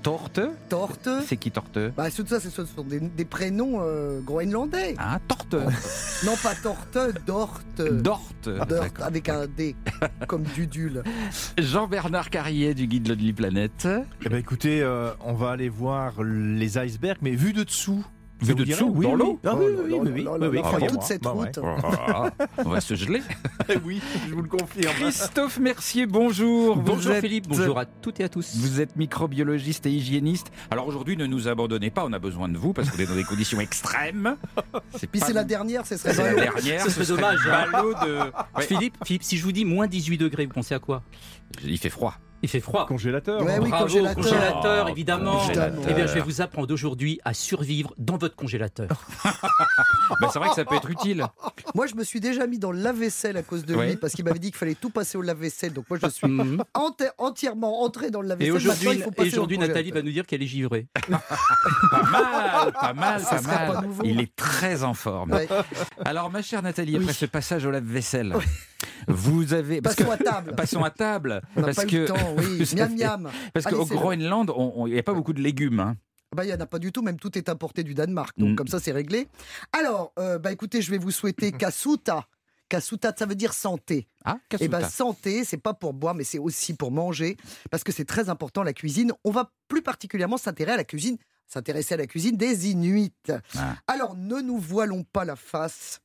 [0.04, 1.10] Torte Torte.
[1.28, 4.96] C'est qui Torte Bah, tout ça, ce sont des, des prénoms euh, groenlandais.
[4.98, 5.54] Ah, Torte
[6.26, 7.82] Non, pas Torte, Dorte.
[7.82, 9.76] Dorte Dorte, avec un D,
[10.28, 10.44] comme
[11.58, 13.88] Jean-Bernard Carrier du guide Lonely Planet.
[14.26, 18.06] Eh ben écoutez, euh, on va aller voir les icebergs, mais vu de dessous.
[18.42, 19.20] Vu de dessous, oui, dans oui.
[19.20, 20.88] l'eau Ah oui, oui, oui, oui, croyez-moi.
[20.90, 21.60] toute cette route.
[22.66, 23.22] On va se geler.
[23.86, 24.94] oui, je vous le confirme.
[24.96, 26.78] Christophe Mercier, bonjour.
[26.78, 28.56] Bonjour Philippe, bonjour à toutes et à tous.
[28.58, 30.52] Vous êtes microbiologiste et hygiéniste.
[30.72, 33.16] Alors aujourd'hui, ne nous abandonnez pas, on a besoin de vous parce qu'on est dans
[33.16, 34.36] des conditions extrêmes.
[35.12, 36.82] Puis c'est la dernière, ce serait C'est la dernière.
[36.84, 38.32] Ce serait dommage, hein.
[38.60, 41.04] Philippe, Philippe, si je vous dis moins 18 degrés, vous pensez à quoi?
[41.64, 42.16] Il fait froid.
[42.44, 42.86] Il fait froid.
[42.88, 43.42] Congélateur.
[43.44, 44.16] Ouais, oui, Bravo, congélateur.
[44.24, 45.38] congélateur, Oh, évidemment.
[45.38, 45.84] congélateur.
[45.90, 48.90] Eh bien, je vais vous apprendre aujourd'hui à survivre dans votre congélateur.
[50.20, 51.26] Bah, c'est vrai que ça peut être utile.
[51.74, 53.88] Moi, je me suis déjà mis dans le lave-vaisselle à cause de Ouais.
[53.92, 55.72] lui, parce qu'il m'avait dit qu'il fallait tout passer au lave-vaisselle.
[55.74, 56.62] Donc moi, je suis Mhm.
[56.76, 58.54] enti- entièrement entré dans le lave-vaisselle.
[59.18, 60.88] et aujourd'hui Nathalie va nous dire qu'elle est givrée.
[61.92, 63.74] Pas mal, pas mal, Ça pas mal.
[63.74, 64.04] pas nouveau.
[64.06, 65.32] Il est très en forme.
[65.32, 65.48] Ouais.
[66.04, 67.04] Alors, ma chère Nathalie, Oui.
[67.04, 68.36] après ce passage au lave-vaisselle,
[69.08, 69.82] vous avez...
[69.82, 70.56] parce Passons que- à table.
[70.56, 71.42] Passons à table.
[71.56, 71.96] On parce pas que...
[71.96, 72.64] eu le temps, oui.
[72.64, 73.30] vous Miam avez- miam.
[73.54, 74.52] Parce qu'au Groenland,
[74.88, 75.80] il n'y a pas beaucoup de légumes.
[75.80, 75.96] hein.
[76.36, 78.38] Bah, il n'y en a pas du tout, même tout est importé du Danemark.
[78.40, 78.56] Donc Mm.
[78.56, 79.28] comme ça, c'est réglé.
[79.74, 82.26] Alors, euh, bah, écoutez, je vais vous souhaiter Kasuta.
[82.70, 84.08] Kasuta, ça veut dire santé.
[84.24, 84.90] Ah, Et ben Kasuta.
[84.90, 87.36] santé, c'est pas pour boire, mais c'est aussi pour manger,
[87.70, 89.12] parce que c'est très important la cuisine.
[89.26, 91.18] On va plus particulièrement s'intéresser à la cuisine,
[91.48, 93.12] s'intéresser à la cuisine des Inuits.
[93.58, 93.76] Ah.
[93.88, 96.00] Alors ne nous voilons pas la face.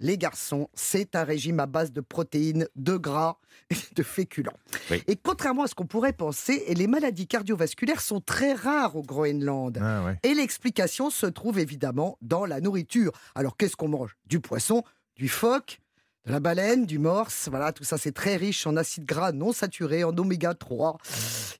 [0.00, 3.38] Les garçons, c'est un régime à base de protéines, de gras
[3.70, 4.56] et de féculents.
[4.90, 5.02] Oui.
[5.06, 9.78] Et contrairement à ce qu'on pourrait penser, les maladies cardiovasculaires sont très rares au Groenland.
[9.80, 10.18] Ah ouais.
[10.22, 13.12] Et l'explication se trouve évidemment dans la nourriture.
[13.34, 14.16] Alors qu'est-ce qu'on mange?
[14.26, 14.82] Du poisson,
[15.16, 15.80] du phoque,
[16.30, 17.48] la baleine, du morse.
[17.50, 20.98] Voilà, tout ça c'est très riche en acides gras non saturés, en oméga 3.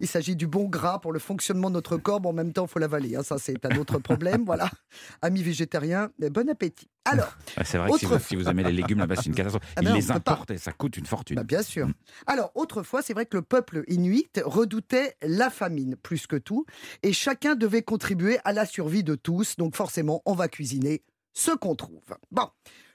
[0.00, 2.20] Il s'agit du bon gras pour le fonctionnement de notre corps.
[2.20, 3.16] Bon, en même temps, il faut l'avaler.
[3.16, 3.22] hein.
[3.22, 4.44] Ça c'est un autre problème.
[4.44, 4.70] Voilà,
[5.22, 6.88] amis végétariens, mais bon appétit.
[7.06, 9.26] Alors, Ah, c'est vrai que si vous, Autrefois- si vous aimez les légumes là-bas, c'est
[9.26, 9.62] une catastrophe.
[9.76, 11.36] Ah ben, les importent et ça coûte une fortune.
[11.36, 11.88] Bah, bien sûr.
[12.26, 16.66] Alors, autrefois, c'est vrai que le peuple inuit redoutait la famine plus que tout,
[17.02, 19.56] et chacun devait contribuer à la survie de tous.
[19.56, 22.04] Donc, forcément, on va cuisiner ce qu'on trouve.
[22.30, 22.48] Bon,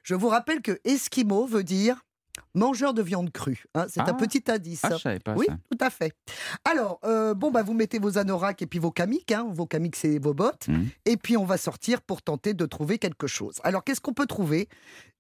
[0.04, 2.05] je vous rappelle que Esquimau veut dire
[2.54, 3.66] mangeur de viande crue.
[3.74, 3.86] hein.
[3.90, 4.10] c'est Ah.
[4.10, 4.82] un petit indice.
[4.84, 5.58] Ah, je savais pas Oui, ça.
[5.72, 6.14] tout à fait.
[6.64, 9.32] Alors, euh, bon, bah, vous mettez vos anoraks et puis vos kamiks.
[9.32, 9.48] hein.
[9.52, 10.68] Vos kamiks, c'est vos bottes.
[10.68, 10.88] Mhm.
[11.06, 13.56] Et puis, on va sortir pour tenter de trouver quelque chose.
[13.64, 14.68] Alors, qu'est-ce qu'on peut trouver?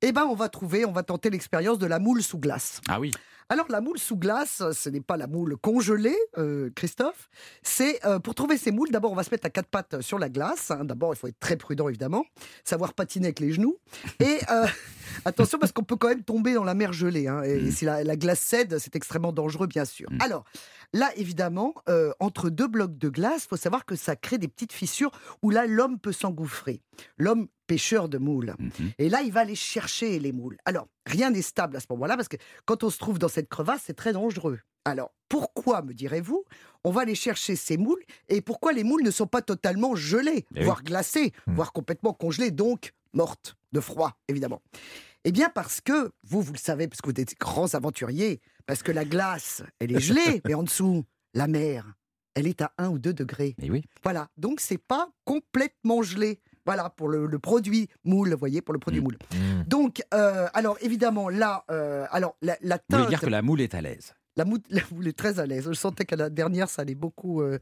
[0.01, 2.81] Eh ben, on va trouver, on va tenter l'expérience de la moule sous glace.
[2.87, 3.11] Ah oui,
[3.49, 7.29] Alors la moule sous glace, ce n'est pas la moule congelée, euh, Christophe.
[7.61, 8.89] C'est euh, pour trouver ces moules.
[8.89, 10.71] D'abord, on va se mettre à quatre pattes sur la glace.
[10.71, 10.83] hein.
[10.83, 12.25] D'abord, il faut être très prudent évidemment,
[12.63, 13.77] savoir patiner avec les genoux.
[14.19, 14.39] Et
[15.23, 17.27] attention parce qu'on peut quand même tomber dans la mer gelée.
[17.27, 17.41] hein.
[17.43, 20.09] Et si la, la glace cède, c'est extrêmement dangereux, bien sûr.
[20.11, 20.21] Mm.
[20.21, 20.43] Alors
[20.93, 24.73] là, évidemment, euh, entre deux blocs de glace, faut savoir que ça crée des petites
[24.73, 26.81] fissures où là, l'homme peut s'engouffrer.
[27.17, 28.53] L'homme pêcheur de moules.
[28.59, 28.91] Mhm.
[28.99, 30.57] Et là, il va aller chercher les moules.
[30.65, 33.49] Alors, rien n'est stable à ce moment-là, parce que quand on se trouve dans cette
[33.49, 34.59] crevasse, c'est très dangereux.
[34.87, 36.45] Alors, pourquoi, me direz-vous,
[36.83, 40.45] on va aller chercher ces moules et pourquoi les moules ne sont pas totalement gelées,
[40.53, 40.65] Eh oui.
[40.65, 41.55] voire glacées, Hmm.
[41.55, 44.61] voire complètement congelées, donc mortes de froid, évidemment
[45.23, 48.41] Eh bien, parce que, vous, vous le savez, parce que vous êtes des grands aventuriers,
[48.67, 51.93] parce que la glace, elle est gelée, mais en dessous, la mer,
[52.35, 53.55] elle est à 1 ou 2 degrés.
[53.59, 53.83] mais oui.
[54.03, 56.39] Voilà, donc c'est pas complètement gelé.
[56.65, 59.03] Voilà, pour le, le produit moule, vous voyez, pour le produit Mm.
[59.03, 59.17] moule.
[59.33, 59.63] Mmh.
[59.67, 63.41] Donc, euh, alors évidemment, là, euh, alors la, la Vous voulez teinte, dire que la
[63.43, 65.65] moule est à l'aise la, moule, la moule est très à l'aise.
[65.67, 67.59] Je sentais qu'à la dernière, ça allait beaucoup, euh,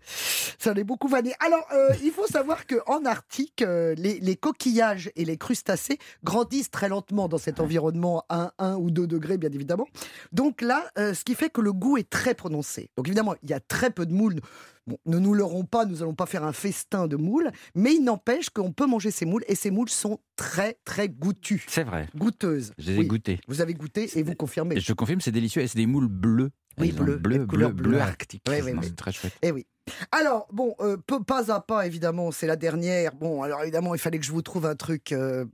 [0.57, 1.33] ça allait beaucoup vanner.
[1.39, 5.97] Alors, euh, il faut savoir que en Arctique, euh, les, les coquillages et les crustacés
[6.23, 9.87] grandissent très lentement dans cet environnement à 1 ou 2 degrés, bien évidemment.
[10.31, 12.89] Donc là, ce qui fait que le goût est très prononcé.
[12.97, 14.39] Donc évidemment, il y a très peu de moules.
[14.85, 18.03] Bon, ne nous leurrons pas, nous allons pas faire un festin de moules, mais il
[18.03, 22.09] n'empêche qu'on peut manger ces moules et ces moules sont très très goûtues, C'est vrai.
[22.17, 22.73] goûteuses.
[22.77, 23.39] Je les ai Oui, goûtés.
[23.47, 24.75] Vous avez goûté et vous confirmez.
[24.75, 25.61] Et je confirme, c'est délicieux.
[25.61, 26.51] Et c'est des moules bleues.
[26.79, 27.69] Oui, bleu, bleu, bleue.
[27.69, 28.43] bleu arctique.
[28.49, 28.79] Oui, oui, oui.
[28.83, 29.33] C'est très chouette.
[29.41, 29.65] Eh oui.
[30.11, 33.13] Alors, bon, euh, peu- pas à pas, évidemment, c'est la dernière.
[33.15, 35.45] Bon, alors évidemment, il fallait que je vous trouve un truc euh,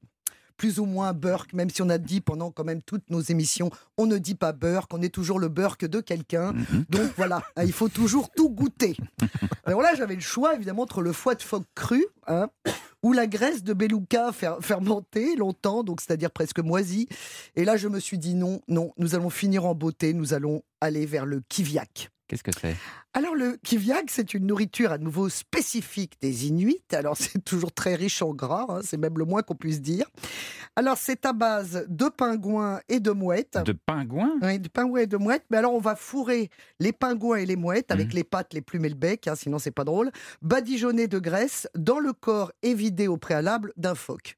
[0.59, 3.71] plus ou moins Burke, même si on a dit pendant quand même toutes nos émissions,
[3.97, 6.51] on ne dit pas Burke, on est toujours le Burke de quelqu'un.
[6.51, 6.85] Mhm.
[6.89, 8.97] Donc voilà, il faut toujours tout goûter.
[9.65, 12.49] Alors là, j'avais le choix, évidemment, entre le foie de phoque cru hein,
[13.03, 17.07] ou la graisse de beluga fer- fermentée longtemps, donc c'est-à-dire presque moisie.
[17.55, 20.61] Et là, je me suis dit non, non, nous allons finir en beauté, nous allons
[20.81, 22.09] aller vers le kiviak.
[22.29, 22.75] Qu'est-ce que c'est?
[23.13, 26.83] Alors le kiviak, c'est une nourriture à nouveau spécifique des Inuits.
[26.93, 30.05] Alors c'est toujours très riche en gras, hein, c'est même le moins qu'on puisse dire.
[30.75, 33.57] Alors c'est à base de pingouins et de mouettes.
[33.65, 34.35] De pingouins?
[34.43, 35.43] Oui, de pingouins et de mouettes.
[35.49, 38.13] Mais alors, on va fourrer les pingouins et les mouettes avec Mhm.
[38.13, 40.11] les pattes, les plumes et le bec, hein, sinon c'est pas drôle.
[40.43, 44.37] Badigeonner de graisse dans le corps et vidé au préalable d'un phoque.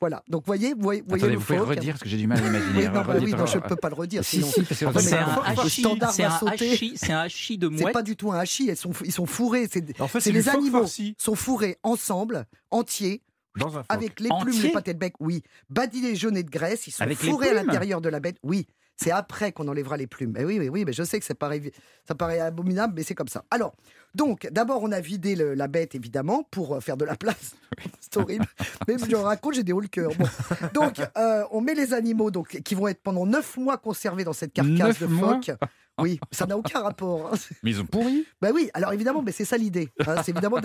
[0.00, 0.22] Voilà.
[0.28, 2.46] Donc, voyez, voyez, voyez Attendez, le vous pouvez redire parce que j'ai du mal à
[2.46, 2.78] imaginer.
[2.78, 4.24] Oui, non, bah oui, non, je peux pas le redire.
[4.24, 4.48] Si, sinon.
[4.48, 7.92] si, mais C'est un hachis, c'est c'est de C'est mouette.
[7.94, 9.68] pas du tout un hachis, elles sont, ils sont fourrés.
[9.72, 13.22] C'est En fait, c'est c'est les animaux farci sont fourrés ensemble, entiers,
[13.58, 15.42] dans un avec les plumes, Entier les pattes et le bec, oui.
[15.70, 18.66] Badigeonnés de graisse, ils sont Avec fourrés à l'intérieur de la bête, oui.
[18.96, 20.34] C'est après qu'on enlèvera les plumes.
[20.38, 21.60] Eh oui, oui, oui, mais je sais que ça paraît,
[22.06, 23.44] ça paraît abominable, mais c'est comme ça.
[23.50, 23.74] Alors,
[24.14, 27.56] donc, d'abord, on a vidé le- la bête, évidemment, pour euh, faire de la place.
[28.14, 28.46] c'est horrible.
[28.88, 30.10] Mais je raconte, j'ai des hauts le cœur.
[30.18, 30.26] Bon.
[30.72, 34.32] Donc, euh, on met les animaux donc, qui vont être pendant neuf mois conservés dans
[34.32, 35.56] cette carcasse Neuf de mois phoque.
[35.98, 37.32] Oui, ça n'a aucun rapport.
[37.32, 37.36] hein.
[37.62, 39.90] Mais ils ont pourri Ben oui, alors évidemment, mais c'est ça l'idée.
[40.06, 40.56] hein, c'est évidemment,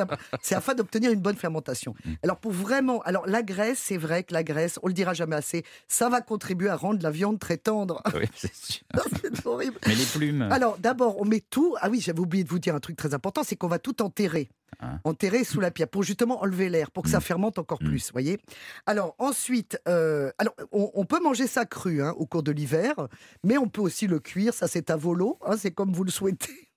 [0.42, 1.94] c'est afin d'obtenir une bonne fermentation.
[2.04, 2.14] Mm.
[2.24, 5.36] Alors pour vraiment, alors la graisse, c'est vrai que la graisse, on le dira jamais
[5.36, 8.02] assez, ça va contribuer à rendre la viande très tendre.
[8.16, 8.82] Oui, c'est sûr.
[9.22, 9.78] c'est horrible.
[9.86, 11.76] Mais les plumes Alors d'abord, on met tout.
[11.80, 14.02] Ah oui, j'avais oublié de vous dire un truc très important, c'est qu'on va tout
[14.02, 14.50] enterrer.
[14.80, 15.00] Ah.
[15.04, 17.22] Enterrer sous la pierre pour justement enlever l'air, pour que ça Mm.
[17.22, 17.88] fermente encore Mm.
[17.88, 18.40] plus, voyez.
[18.86, 22.96] Alors ensuite, euh, alors on, on peut manger ça cru hein, au cours de l'hiver,
[23.44, 24.54] mais on peut aussi le cuire.
[24.54, 26.69] Ça, c'est à volo, hein, c'est comme vous le souhaitez.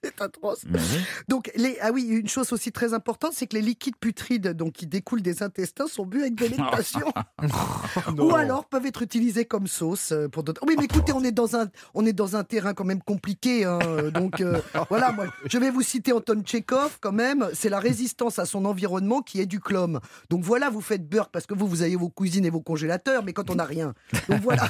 [0.04, 0.64] C'est atroce.
[0.72, 0.80] Oui.
[1.28, 4.72] Donc, les, ah oui, une chose aussi très importante, c'est que les liquides putrides donc,
[4.72, 7.12] qui découlent des intestins sont bu avec délectation.
[8.18, 10.62] Ou alors peuvent être utilisés comme sauce euh, pour d'autres.
[10.66, 13.64] Oui, mais écoutez, on est dans un, on est dans un terrain quand même compliqué.
[13.64, 13.78] hein,
[14.12, 17.48] donc, euh, voilà, moi, je vais vous citer Anton Tchekhov quand même.
[17.54, 20.00] C'est la résistance à son environnement qui est du clome.
[20.28, 23.22] Donc voilà, vous faites beurre parce que vous, vous avez vos cuisines et vos congélateurs,
[23.24, 23.94] mais quand on n'a rien.
[24.28, 24.68] Donc voilà.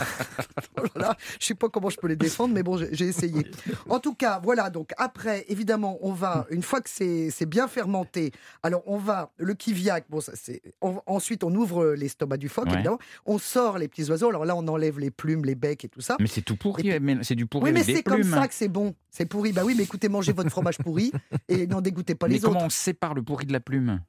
[0.95, 1.17] voilà.
[1.41, 3.47] Je sais pas comment je peux les défendre, mais bon, j'ai j'ai essayé.
[3.89, 4.69] En tout cas, voilà.
[4.71, 8.33] Donc après, évidemment, on va une fois que c'est bien fermenté.
[8.63, 10.05] Alors on va le kiviak.
[10.11, 10.63] Bon, ça c'est.
[10.81, 12.67] on- ensuite, on ouvre l'estomac du phoque.
[12.67, 12.75] Ouais.
[12.75, 14.29] Évidemment, on sort les petits oiseaux.
[14.29, 16.17] Alors là, on enlève les plumes, les becs et tout ça.
[16.21, 18.31] Mais c'est tout pourri, mais c'est du pourri Oui, mais c'est comme plumes.
[18.31, 18.95] ça que c'est bon.
[19.11, 19.53] C'est pourri.
[19.53, 21.13] Bah oui, mais écoutez, mangez votre fromage pourri
[21.49, 22.67] et n'en dégoûtez pas mais les comment autres.
[22.67, 24.01] on sépare le pourri de la plume?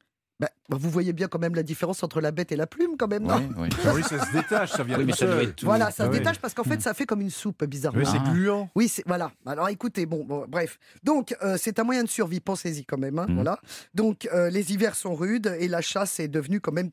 [0.42, 2.98] Bah, bah, vous voyez bien quand même la différence entre la bête et la plume,
[2.98, 3.48] quand même, non.
[3.86, 6.04] Ah oui, ça se détache, ça vient Oui, mais ça doit être tout- Voilà, ça
[6.04, 6.18] Ah se oui.
[6.18, 8.00] détache parce qu'en fait, ça fait comme une soupe, bizarrement.
[8.00, 8.32] Oui, c'est Ah.
[8.32, 8.70] gluant.
[8.76, 9.32] Oui, c'est voilà.
[9.46, 10.80] Alors écoutez, bon, bon, bref.
[11.04, 12.40] Donc euh, c'est un moyen de survie.
[12.40, 13.20] Pensez-y quand même.
[13.20, 13.36] hein, Mhm.
[13.36, 13.60] Voilà.
[13.94, 16.90] Donc euh, les hivers sont rudes et la chasse est devenue quand même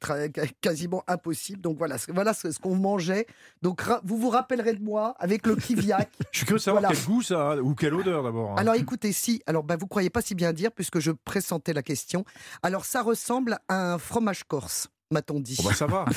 [0.60, 1.60] quasiment impossible.
[1.62, 3.26] Donc voilà, voilà ce, ce qu'on mangeait.
[3.62, 6.10] Donc vous vous rappellerez de moi avec le kiviak.
[6.32, 6.94] Je suis curieux de savoir Voilà.
[6.94, 8.52] quel goût ça a, ou quelle odeur d'abord.
[8.52, 8.56] hein.
[8.58, 9.40] Alors écoutez, si.
[9.46, 12.24] Alors bah, vous croyez pas si bien dire puisque je pressentais la question.
[12.62, 13.37] Alors ça ressemble
[13.68, 15.56] à un fromage corse, m'a-t-on dit.
[15.58, 16.04] Bon, bah, ça va.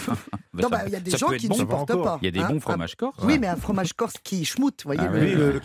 [0.53, 1.53] Bah, non, ça- bah, il y a des ça gens qui bon.
[1.55, 2.19] ne supportent pas.
[2.21, 2.49] Il y a des hein.
[2.49, 3.17] bons fromages corse.
[3.23, 5.01] Oui, mais un fromage corse qui schmoute, vous voyez.
[5.01, 5.59] Ah le- oui, Oui, le- le.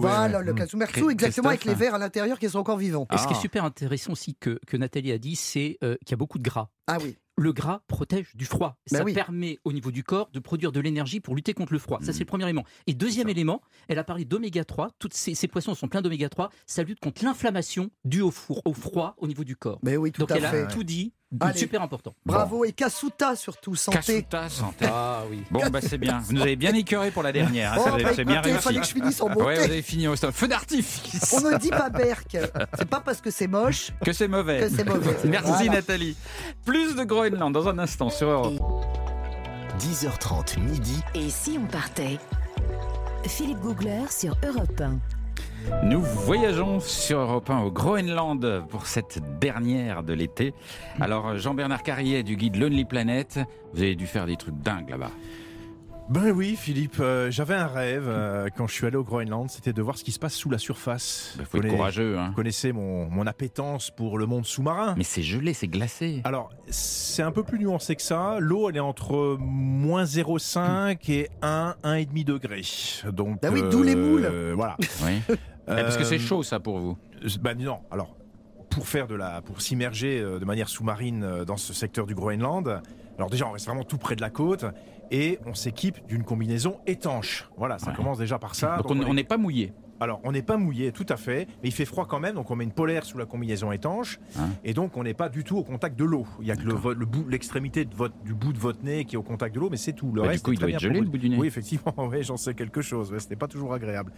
[0.00, 0.56] Voilà, le Mm.
[0.56, 3.06] cassoumerçou, Christ- exactement, avec les vers à l'intérieur qui sont encore vivants.
[3.12, 3.40] Et ce qui est Ah.
[3.40, 6.42] super intéressant aussi que, que Nathalie a dit, c'est euh, qu'il y a beaucoup de
[6.42, 6.68] gras.
[6.86, 7.18] Ah oui.
[7.38, 8.76] Le gras protège du froid.
[8.90, 9.14] Ben ça oui.
[9.14, 11.98] permet au niveau du corps de produire de l'énergie pour lutter contre le froid.
[12.00, 12.12] Ça, Mhm.
[12.12, 12.64] c'est le premier élément.
[12.86, 14.90] Et deuxième élément, elle a parlé d'oméga 3.
[14.98, 16.50] Toutes ces, ces poissons sont pleins d'oméga 3.
[16.66, 19.78] Ça lutte contre l'inflammation due au, four, au froid au niveau du corps.
[19.82, 20.62] Mais oui, tout Donc à elle fait.
[20.62, 21.14] a tout dit.
[21.40, 21.58] Allez.
[21.58, 22.14] Super important.
[22.26, 23.98] Bravo et Kasuta surtout, santé.
[23.98, 24.86] Kasuta, santé.
[24.88, 25.42] Ah oui.
[25.50, 26.20] Bon, bah c'est bien.
[26.24, 27.72] Vous nous avez bien écœuré pour la dernière.
[27.72, 28.58] hein, Oh, bah, c'est bien écoutez, il réussi.
[28.64, 29.54] fallait que je finisse en Ouais, beauté.
[29.56, 30.32] vous avez fini au stop.
[30.34, 31.32] Feu d'artifice.
[31.32, 32.36] On ne dit pas Berck.
[32.78, 34.60] C'est pas parce que c'est moche Que c'est mauvais.
[34.60, 35.16] que c'est mauvais.
[35.24, 35.72] Merci Voilà.
[35.72, 36.16] Nathalie.
[36.66, 38.54] Plus de Groenland dans un instant sur Europe.
[39.78, 41.00] 10h30 midi.
[41.14, 42.18] Et si on partait?
[43.26, 44.98] Philippe Googler sur Europe 1.
[45.82, 50.54] Nous voyageons sur Europe 1 au Groenland pour cette dernière de l'été.
[51.00, 53.40] Alors Jean-Bernard Carrier du guide Lonely Planet,
[53.72, 55.10] vous avez dû faire des trucs dingues là-bas.
[56.10, 59.72] Ben oui, Philippe, euh, j'avais un rêve euh, quand je suis allé au Groenland, c'était
[59.72, 61.32] de voir ce qui se passe sous la surface.
[61.36, 62.18] Il Vous faut être courageux.
[62.18, 62.28] Hein.
[62.28, 64.94] Vous connaissez mon, mon appétence pour le monde sous-marin.
[64.98, 66.20] Mais c'est gelé, c'est glacé.
[66.24, 68.36] Alors, c'est un peu plus nuancé que ça.
[68.40, 72.62] L'eau, elle est entre moins 0,5 et 1, 1,5 degré.
[73.10, 74.26] Donc, Bah oui, d'où les moules.
[74.30, 74.76] euh, Voilà.
[75.04, 75.20] Oui.
[75.66, 76.98] Parce que c'est Euh, chaud ça pour vous.
[77.40, 78.16] Ben non, alors
[78.68, 82.14] pour faire de la, pour s'immerger euh, de manière sous-marine euh, dans ce secteur du
[82.14, 82.80] Groenland,
[83.16, 84.64] alors déjà on reste vraiment tout près de la côte
[85.12, 87.48] et on s'équipe d'une combinaison étanche.
[87.56, 87.96] Voilà, ça Ouais.
[87.96, 88.78] commence déjà par ça.
[88.78, 89.72] Donc Donc, on on on est- n'est pas mouillé.
[90.00, 92.50] alors on n'est pas mouillé, tout à fait, mais il fait froid quand même, donc
[92.50, 94.48] on met une polaire sous la combinaison étanche Hein.
[94.64, 96.26] et donc on n'est pas du tout au contact de l'eau.
[96.40, 98.82] Il y a que le, vo- le bout, l'extrémité de votre, du bout de votre
[98.82, 100.08] nez qui est au contact de l'eau, mais c'est tout.
[100.12, 101.36] Le Bah, du reste coup, est il doit être gelé le bout du nez.
[101.36, 103.12] Oui, effectivement, ouais, j'en sais quelque chose.
[103.12, 104.12] Ouais, ce n'est pas toujours agréable.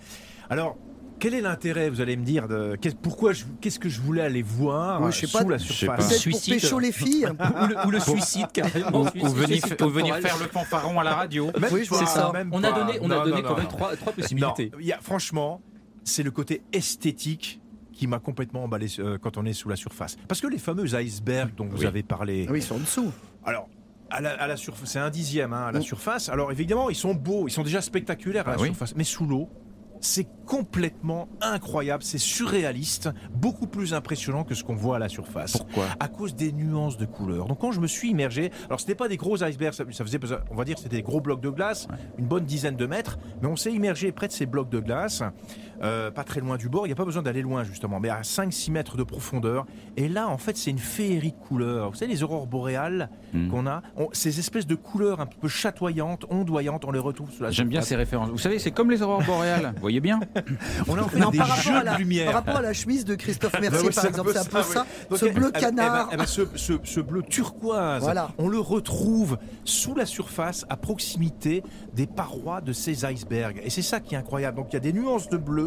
[0.48, 0.76] Alors,
[1.18, 4.22] quel est l'intérêt, vous allez me dire, de, qu'est- pourquoi je- qu'est-ce que je voulais
[4.22, 5.44] aller voir Oui, je sais sous pas.
[5.44, 5.86] la Je sais surface?
[5.86, 6.08] pas.
[6.08, 6.54] Peut-être pour Suicide.
[6.60, 7.26] pécho les filles.
[7.26, 9.02] ou, le, ou le suicide carrément.
[9.02, 11.50] Ou, ou venir, ou faire le fanfaron à la radio.
[11.58, 12.30] Même Oui, pas, c'est ça.
[12.32, 13.70] même On a donné, on a donné non, quand non, même non.
[13.70, 14.70] trois, trois Non, possibilités.
[14.80, 15.60] il y a- franchement,
[16.04, 17.60] c'est le côté esthétique
[17.92, 20.16] qui m'a complètement emballé euh, quand on est sous la surface.
[20.28, 23.12] Parce que les fameux icebergs dont vous avez parlé, Ah oui, ils sont en dessous.
[23.44, 23.68] alors
[24.10, 26.28] à la, à la surface, c'est un dixième hein, à la surface.
[26.28, 28.68] Alors évidemment, ils sont beaux, ils sont déjà spectaculaires à la Ah oui.
[28.68, 29.48] surface, mais sous l'eau.
[30.04, 35.52] C'est complètement incroyable, c'est surréaliste, beaucoup plus impressionnant que ce qu'on voit à la surface.
[35.52, 35.86] Pourquoi?
[35.98, 37.46] À cause des nuances de couleurs.
[37.46, 40.18] Donc quand je me suis immergé, alors ce n'était pas des gros icebergs, ça, faisait,
[40.50, 41.88] on va dire, c'était des gros blocs de glace,
[42.18, 45.22] une bonne dizaine de mètres, mais on s'est immergé près de ces blocs de glace,
[45.82, 46.86] euh, pas très loin du bord.
[46.86, 49.66] Il n'y a pas besoin d'aller loin justement, mais à 5-6 mètres de profondeur.
[49.96, 51.90] Et là, en fait, c'est une féerie de couleurs.
[51.90, 53.48] Vous savez, les aurores boréales Hmm.
[53.48, 57.42] qu'on a, on- ces espèces de couleurs un peu chatoyantes, ondoyantes, on les retrouve sous
[57.42, 58.28] la J'aime bien ces références.
[58.30, 59.72] Vous savez, c'est comme les aurores boréales.
[59.74, 60.20] Vous voyez bien
[60.86, 62.26] On a en fait Non, des par, jeux à la, de lumière.
[62.26, 64.38] par rapport à la chemise de Christophe Bah Mercier, ouais, par c'est un exemple, c'est
[64.38, 64.72] un peu oui.
[64.72, 64.86] ça.
[65.10, 66.10] Donc, ce bleu eh, canard.
[66.12, 68.30] eh ben, ce, ce- ce bleu turquoise, Voilà.
[68.38, 71.62] on le retrouve sous la surface, à proximité
[71.94, 73.60] des parois de ces icebergs.
[73.64, 74.56] Et c'est ça qui est incroyable.
[74.58, 75.63] Donc il y a des nuances de bleu,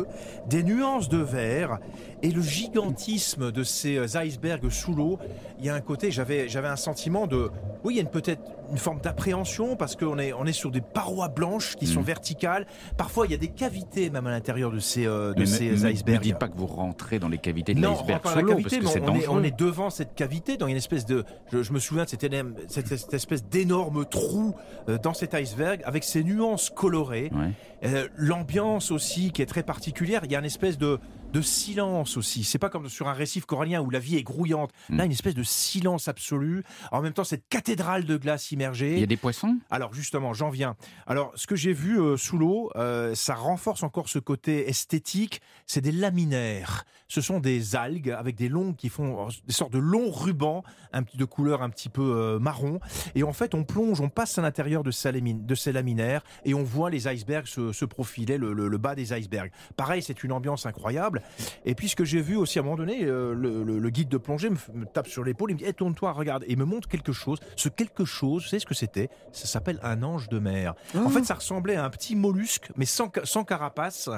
[0.49, 1.79] des nuances de vert,
[2.23, 5.19] et le gigantisme de ces euh, icebergs sous l'eau.
[5.59, 7.49] Il y a un côté, j'avais, j'avais un sentiment de,
[7.83, 10.81] oui, il y a peut-être une forme d'appréhension parce qu'on est, on est sur des
[10.81, 12.03] parois blanches qui sont Mm.
[12.03, 12.67] verticales.
[12.97, 15.85] Parfois, il y a des cavités même à l'intérieur de ces, euh, de Mais ces
[15.85, 16.17] icebergs.
[16.19, 19.01] Ne dites pas que vous rentrez dans les cavités de l'iceberg cavité, parce que c'est
[19.01, 19.39] on, est, dangereux.
[19.39, 21.23] on est devant cette cavité, dans une espèce de.
[21.51, 24.53] Je, je me souviens de cette, énorme- cette- cette espèce d'énorme trou
[24.89, 27.31] euh, dans cet iceberg avec ses nuances colorées.
[27.33, 27.51] Ouais.
[27.85, 30.21] Euh, L'ambiance aussi qui est très particulière.
[30.25, 30.99] Il y a une espèce de,
[31.33, 32.43] de silence aussi.
[32.43, 34.71] C'est pas comme sur un récif corallien où la vie est grouillante.
[34.89, 34.97] Mm.
[34.97, 36.63] Là, une espèce de silence absolu.
[36.91, 38.93] En même temps, cette cathédrale de glace immergée.
[38.93, 39.57] Il y a des poissons?
[39.69, 40.75] Alors justement, j'en viens.
[41.05, 45.41] Alors ce que j'ai vu euh, sous l'eau, euh, ça renforce encore ce côté esthétique.
[45.65, 46.85] C'est des laminaires.
[47.09, 50.63] Ce sont des algues avec des longues qui font euh, des sortes de longs rubans,
[50.93, 52.79] un petit de couleur un petit peu euh, marron.
[53.15, 56.63] Et en fait, on plonge, on passe à l'intérieur de, de ces laminaires et on
[56.63, 59.51] voit les icebergs se, se profiler, le, le- le bas des icebergs.
[59.75, 61.16] Pareil, c'est une ambiance incroyable.
[61.65, 63.89] Et puis ce que j'ai vu aussi à un moment donné, euh, le, le- le
[63.89, 66.57] guide de plongée me, tape sur l'épaule, il me dit Eh, tourne-toi, regarde, et il
[66.57, 67.39] me montre quelque chose.
[67.55, 69.09] Ce quelque chose, vous savez ce que c'était?
[69.31, 70.73] Ça s'appelle un ange de mer.
[70.95, 71.09] En Oh.
[71.09, 73.09] fait, ça ressemblait à un petit mollusque, mais sans
[73.43, 74.09] carapace,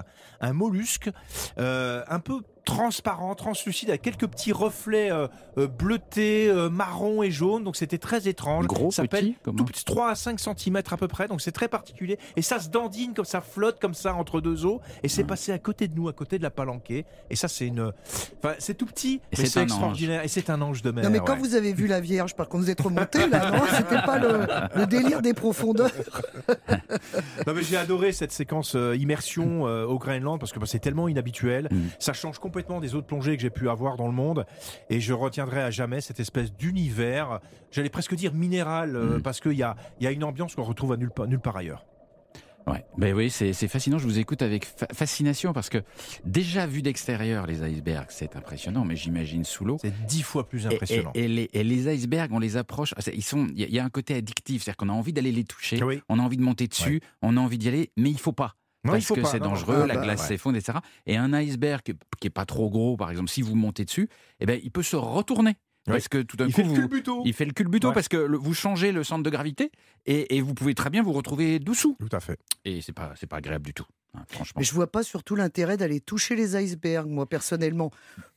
[0.41, 1.09] un mollusque
[1.57, 5.27] euh, un peu transparent, translucide, avec quelques petits reflets euh,
[5.57, 7.63] euh, bleutés, euh, marron et jaune.
[7.63, 8.67] Donc c'était très étrange.
[8.67, 11.27] Gros, ça petit, tout petit, 3 à 5 cm à peu près.
[11.27, 12.19] Donc c'est très particulier.
[12.35, 14.81] Et ça se dandine comme ça, flotte comme ça entre deux eaux.
[15.01, 17.05] Et c'est passé à côté de nous, à côté de la palanquée.
[17.31, 17.91] Et ça, c'est une.
[18.37, 20.23] Enfin, c'est tout petit, Et mais c'est extraordinaire.
[20.23, 21.03] Et c'est un ange de mer.
[21.03, 21.39] Non, mais quand ouais.
[21.39, 23.63] vous avez vu la Vierge, par contre, vous êtes remonté là, non?
[23.77, 25.91] C'était pas le, le délire des profondeurs.
[27.47, 30.79] Non, mais j'ai adoré cette séquence euh, immersion euh, au Groenland parce que bah, c'est
[30.79, 31.67] tellement inhabituel.
[31.71, 31.77] Mm.
[31.99, 34.45] Ça change complètement des autres plongées que j'ai pu avoir dans le monde.
[34.89, 37.39] Et je retiendrai à jamais cette espèce d'univers,
[37.71, 39.21] j'allais presque dire minéral, euh, Mm.
[39.21, 41.57] parce qu'il y a, y a une ambiance qu'on retrouve à nulle, part- nulle part
[41.57, 41.85] ailleurs.
[42.67, 42.85] Ouais.
[42.97, 43.97] Ben oui, c'est fascinant.
[43.97, 45.79] Je vous écoute avec fa- fascination parce que
[46.23, 49.77] déjà vu d'extérieur, les icebergs, c'est impressionnant, mais j'imagine sous l'eau.
[49.81, 51.11] C'est dix fois plus impressionnant.
[51.15, 52.93] Et, et les, et les icebergs, on les approche.
[53.11, 53.47] Ils sont.
[53.55, 56.01] Il y a- un côté addictif, c'est-à-dire qu'on a envie d'aller les toucher, Oui.
[56.09, 58.55] on a envie de monter dessus, on a envie d'y aller, mais il faut pas.
[58.85, 59.49] Non, parce que c'est non.
[59.49, 60.27] dangereux, la glace ouais.
[60.27, 60.77] s'effondre, etc.
[61.05, 64.07] Et un iceberg qui est- pas trop gros, par exemple, si vous montez dessus,
[64.39, 65.55] eh ben, il peut se retourner.
[65.85, 67.21] Parce que tout d'un Il coup, fait le culbuto.
[67.25, 67.93] il fait le culbuto Ouais.
[67.93, 69.71] parce que le- vous changez le centre de gravité
[70.05, 71.97] et, et vous pouvez très bien vous retrouver dessous.
[71.99, 72.37] Tout à fait.
[72.63, 74.59] Et c'est pas, c'est pas agréable du tout, hein, franchement.
[74.59, 77.91] Mais je vois pas surtout l'intérêt d'aller toucher les icebergs, moi personnellement.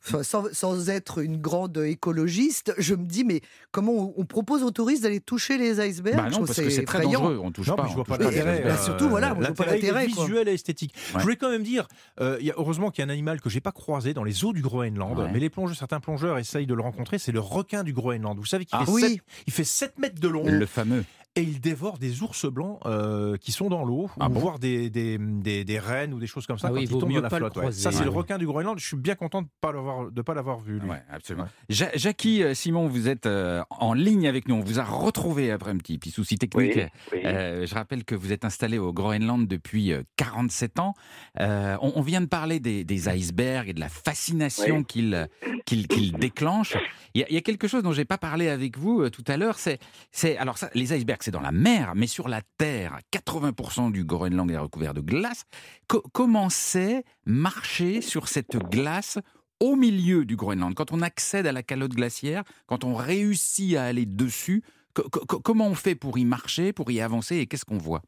[0.05, 4.61] Enfin, sans, sans être une grande écologiste, je me dis, mais comment on, on propose
[4.63, 6.17] aux touristes d'aller toucher les icebergs?
[6.17, 7.39] Bah non, parce que c'est très dangereux.
[7.41, 7.85] On touche Non, pas.
[7.87, 8.55] je on vois pas l'intérêt.
[8.57, 8.75] icebergs.
[8.77, 10.93] Bah, surtout, voilà, je vois pas l'intérêt, visuel et esthétique.
[11.13, 11.19] Ouais.
[11.19, 11.87] Je voulais quand même dire,
[12.19, 14.23] euh, il y a, heureusement qu'il y a un animal que j'ai pas croisé dans
[14.25, 15.29] les eaux du Groenland, Ouais.
[15.31, 18.37] mais les plongeurs, certains plongeurs essayent de le rencontrer, c'est le requin du Groenland.
[18.37, 19.01] Vous savez qu'il Ah fait, oui.
[19.01, 21.03] 7, il fait 7 mètres de long Le fameux.
[21.35, 24.59] Et il dévore des ours blancs euh, qui sont dans l'eau, Ah ou bon voir
[24.59, 27.11] des, des, des, des rennes ou des choses comme ça Ah quand oui, ils tombent
[27.11, 27.57] dans la flotte.
[27.57, 27.71] ouais.
[27.71, 28.03] Ça, c'est Ouais.
[28.05, 28.77] le requin du Groenland.
[28.77, 30.79] Je suis bien content de pas l'avoir de pas l'avoir vu.
[30.79, 30.89] Lui.
[30.89, 31.47] Ouais, absolument.
[31.69, 34.55] Ja- Jackie, euh, Simon, vous êtes euh, en ligne avec nous.
[34.55, 36.73] On vous a retrouvé après un petit, petit souci technique.
[36.75, 37.19] Oui, oui.
[37.25, 40.93] Euh, je rappelle que vous êtes installé au Groenland depuis euh, 47 ans.
[41.39, 44.85] Euh, on, on vient de parler des, des icebergs et de la fascination Oui.
[44.85, 45.27] qu'ils
[45.65, 46.77] qu'ils qu'ils déclenchent.
[47.15, 49.09] Il y, a, il y a quelque chose dont j'ai pas parlé avec vous euh,
[49.09, 49.57] tout à l'heure.
[49.59, 49.79] C'est,
[50.11, 54.03] c'est alors ça, les icebergs, c'est dans la mer, mais sur la terre, 80% du
[54.03, 55.45] Groenland est recouvert de glace.
[55.87, 59.19] Co- comment c'est marcher sur cette glace
[59.61, 60.73] au milieu du Groenland?
[60.75, 65.39] Quand on accède à la calotte glaciaire, quand on réussit à aller dessus, co- co-
[65.39, 68.01] comment on fait pour y marcher, pour y avancer et qu'est-ce qu'on voit?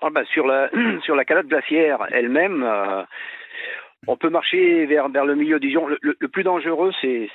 [0.00, 0.70] Ah bah, sur, la,
[1.04, 3.02] sur la calotte glaciaire elle-même, euh,
[4.08, 7.28] On peut marcher vers, vers le milieu, disons, le- le plus dangereux, c'est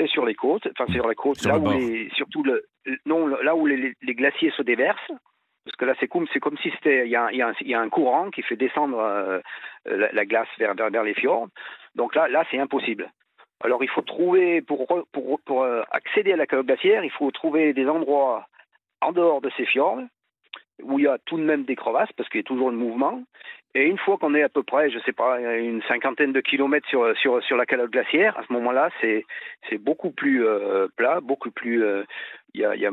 [0.00, 2.42] c'est sur les côtes, enfin c'est sur les côtes, Sur là le où les, surtout
[2.42, 2.64] le,
[3.06, 5.12] non, là où les, les glaciers se déversent,
[5.64, 7.74] parce que là c'est comme, c'est comme si c'était, il y a, y a y
[7.74, 9.40] a un courant qui fait descendre euh,
[9.84, 11.48] la, la glace vers, vers, vers les fjords,
[11.94, 13.10] donc là, là c'est impossible.
[13.62, 17.30] Alors il faut trouver, pour, pour, pour euh, accéder à la calotte glaciaire, il faut
[17.30, 18.46] trouver des endroits
[19.02, 20.00] en dehors de ces fjords,
[20.82, 22.76] où il y a tout de même des crevasses, parce qu'il y a toujours le
[22.76, 23.22] mouvement,
[23.74, 26.88] et une fois qu'on est à peu près, je sais pas, une cinquantaine de kilomètres
[26.88, 29.24] sur, sur, sur la calotte glaciaire, à ce moment-là, c'est,
[29.78, 31.82] beaucoup plus euh, plat, beaucoup plus.
[31.84, 32.02] euh,
[32.54, 32.90] Il y, a, il y a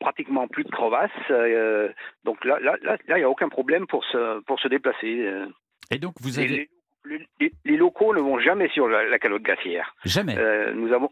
[0.00, 1.10] pratiquement plus de crevasses.
[1.30, 1.88] euh,
[2.24, 5.26] donc là, là, là, il n'y a aucun problème pour se, pour se déplacer.
[5.26, 5.46] euh.
[5.90, 6.68] Et donc, vous avez.
[7.06, 9.94] les, les- les locaux ne vont jamais sur la, la calotte glaciaire.
[10.04, 10.36] Jamais.
[10.36, 11.08] Euh, nous avons,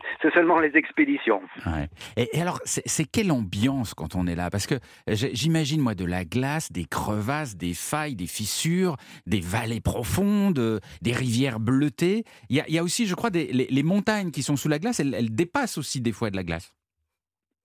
[0.22, 1.42] c'est seulement les expéditions.
[1.66, 1.88] Ouais.
[2.16, 4.50] Et, et alors, c'est quelle ambiance quand on est là?
[4.50, 4.74] Parce que
[5.08, 10.58] j'ai- j'imagine, moi, de la glace, des crevasses, des failles, des fissures, des vallées profondes,
[10.58, 12.24] euh, des rivières bleutées.
[12.50, 14.56] Il y a, il y a aussi, je crois, des, les, les montagnes qui sont
[14.56, 16.72] sous la glace, elles, elles dépassent aussi des fois de la glace.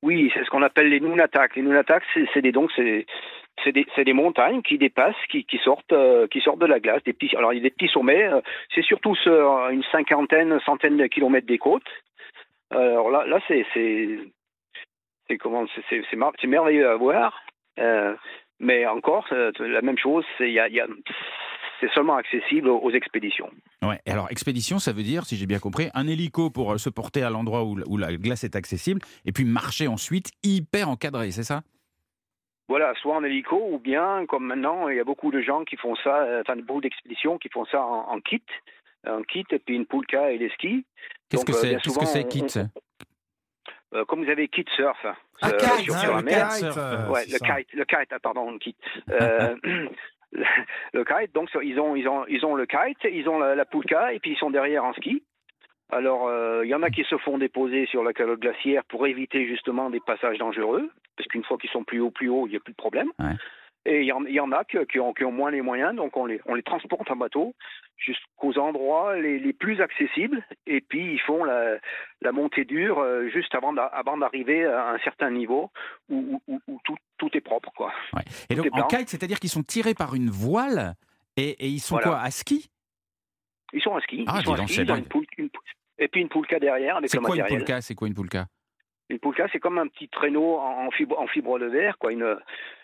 [0.03, 1.55] Oui, c'est ce qu'on appelle les Nunatak.
[1.55, 2.03] Les Nunatak,
[2.33, 3.05] c'est des donc c'est
[3.63, 6.79] c'est des, c'est des montagnes qui dépassent, qui, qui sortent, euh, qui sortent de la
[6.79, 7.01] glace.
[7.03, 8.25] Des petits, alors il y a des petits sommets.
[8.31, 8.39] euh,
[8.75, 11.81] c'est surtout sur une cinquantaine, centaine de kilomètres des côtes.
[12.71, 13.65] Alors là, là c'est
[15.27, 17.41] c'est comment c'est merveilleux à voir.
[17.79, 18.15] Euh,
[18.59, 20.25] mais encore, c'est la même chose.
[20.37, 20.87] C'est y a, il y a-
[21.79, 23.51] c'est seulement accessible aux, aux expéditions.
[23.83, 23.99] Ouais.
[24.07, 26.89] Et alors, expédition, ça veut dire, si j'ai bien compris, un hélico pour euh, se
[26.89, 31.29] porter à l'endroit où, où la glace est accessible, et puis marcher ensuite hyper encadré,
[31.29, 31.61] c'est ça?
[32.67, 35.77] Voilà, soit en hélico ou bien, comme maintenant, il y a beaucoup de gens qui
[35.77, 38.41] font ça, euh, enfin beaucoup d'expéditions qui font ça en, en kit,
[39.07, 40.85] un kit et puis une poulka et des skis.
[41.29, 42.59] Qu'est-ce que Donc, euh, c'est Qu'est-ce que souvent, c'est, on- Kit
[43.93, 44.97] Euh, comme vous avez kit surf,
[45.41, 46.49] Ah, euh, kite, sur, hein, sur la le mer.
[46.49, 46.63] kite,
[47.09, 47.55] Ouais, le ça.
[47.55, 48.77] kite, le kite, ah, pardon, le kite.
[49.09, 49.55] Euh,
[50.93, 53.65] le, kite, donc ils ont, ils ont, ils ont le kite, ils ont la, la
[53.65, 55.23] poulka et puis ils sont derrière en ski.
[55.89, 59.07] Alors, euh, il y en a qui se font déposer sur la calotte glaciaire pour
[59.07, 62.49] éviter justement des passages dangereux, parce qu'une fois qu'ils sont plus haut, plus haut, il
[62.51, 63.09] n'y a plus de problème.
[63.19, 63.35] Ouais.
[63.89, 65.61] Et il y, en, il y en a qui, qui ont, qui ont moins les
[65.61, 67.55] moyens, donc on les, on les transporte en bateau
[67.95, 71.77] jusqu'aux endroits les, les plus accessibles, et puis ils font la,
[72.21, 75.71] la montée dure euh, juste avant d'a- avant d'arriver à un certain niveau
[76.09, 77.71] où, où- où- où tout, tout est propre.
[77.77, 77.93] Quoi.
[78.13, 78.23] Ouais.
[78.49, 80.95] Et Tout donc, en kite, c'est-à-dire qu'ils sont tirés par une voile,
[81.37, 82.07] et, et ils sont Voilà.
[82.09, 82.69] quoi À ski?
[83.71, 85.63] Ils sont à ski, Ah, ils sont à ski, une poule- une poule-
[85.97, 87.79] et puis une poulka derrière avec C'est quoi une poulka?
[87.81, 88.47] C'est quoi une poulka?
[89.09, 92.11] Une poulka, c'est comme un petit traîneau en fibre, en fibre de verre, quoi.
[92.11, 92.35] Une,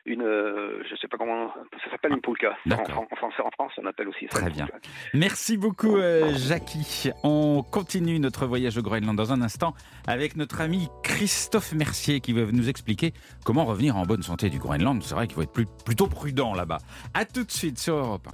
[0.06, 1.50] une, euh, je sais pas comment,
[1.84, 2.56] ça s'appelle une poulka.
[2.72, 4.40] En, français, en France, on appelle aussi ça.
[4.40, 4.66] Très bien.
[4.68, 4.88] poulka.
[5.14, 7.10] Merci beaucoup, euh, Jackie.
[7.26, 9.74] On continue notre voyage au Groenland dans un instant
[10.08, 13.12] avec notre ami Christophe Mercier qui va nous expliquer
[13.44, 15.04] comment revenir en bonne santé du Groenland.
[15.04, 16.78] C'est vrai qu'il faut être plus- plutôt prudent là-bas.
[17.14, 18.28] À tout de suite sur Europe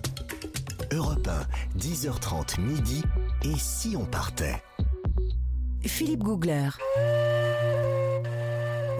[0.91, 0.95] 1.
[0.95, 3.03] Europe 1, 10h30 midi.
[3.43, 4.61] Et si on partait?
[5.85, 6.69] Philippe Googler.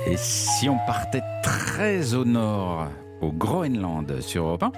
[0.10, 2.88] Et si on partait très au nord,
[3.22, 4.72] au Groenland sur Europe 1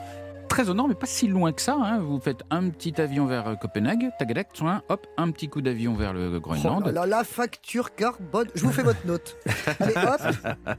[0.52, 1.76] Très au nord, mais pas si loin que ça.
[1.82, 2.00] hein.
[2.00, 5.94] Vous faites un petit avion vers euh, Copenhague, Tagadec, soin, hop, un petit coup d'avion
[5.94, 6.86] vers le Oh Groenland.
[6.88, 8.48] là, la facture carbone.
[8.54, 9.38] Je vous fais votre note.
[9.80, 10.76] Allez, hop.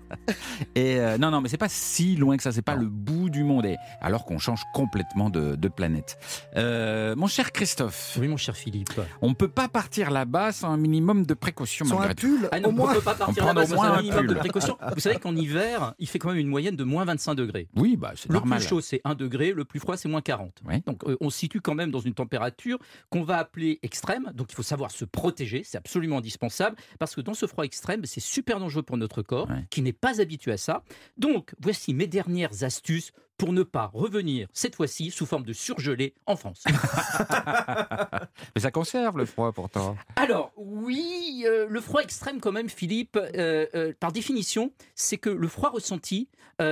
[0.74, 3.30] Et euh, non, non, mais c'est pas si loin que ça, c'est pas le bout
[3.30, 3.64] du monde.
[3.64, 6.18] Et alors qu'on change complètement de, de planète.
[6.56, 8.90] Euh, mon cher Christophe, Oui, mon cher Philippe.
[9.22, 12.68] on peut pas partir là-bas sans un minimum de précaution Sur un pull, Ah non,
[12.68, 12.90] au moins.
[12.90, 14.76] on peut pas partir On là-bas sans un minimum de précaution.
[14.94, 17.68] Vous savez qu'en hiver, il fait quand même une moyenne de moins 25 degrés.
[17.76, 18.58] Oui, bah c'est Le normal.
[18.58, 20.60] plus chaud, c'est 1 degré, le plus froid, c'est moins 40.
[20.66, 20.82] Oui.
[20.86, 22.78] Donc, euh, on se situe quand même dans une température
[23.10, 24.30] qu'on va appeler extrême.
[24.34, 28.04] Donc, il faut savoir se protéger, c'est absolument indispensable, parce que dans ce froid extrême,
[28.04, 30.82] c'est super dangereux pour notre corps, qui n'est pas habitué à ça.
[31.16, 36.14] Donc, voici mes dernières astuces pour ne pas revenir, cette fois-ci, sous forme de surgelé
[36.26, 36.64] en France.
[38.54, 39.96] Mais ça conserve le froid pourtant.
[40.16, 45.30] Alors, oui, euh, le froid extrême quand même, Philippe, euh, euh, par définition, c'est que
[45.30, 46.28] le froid ressenti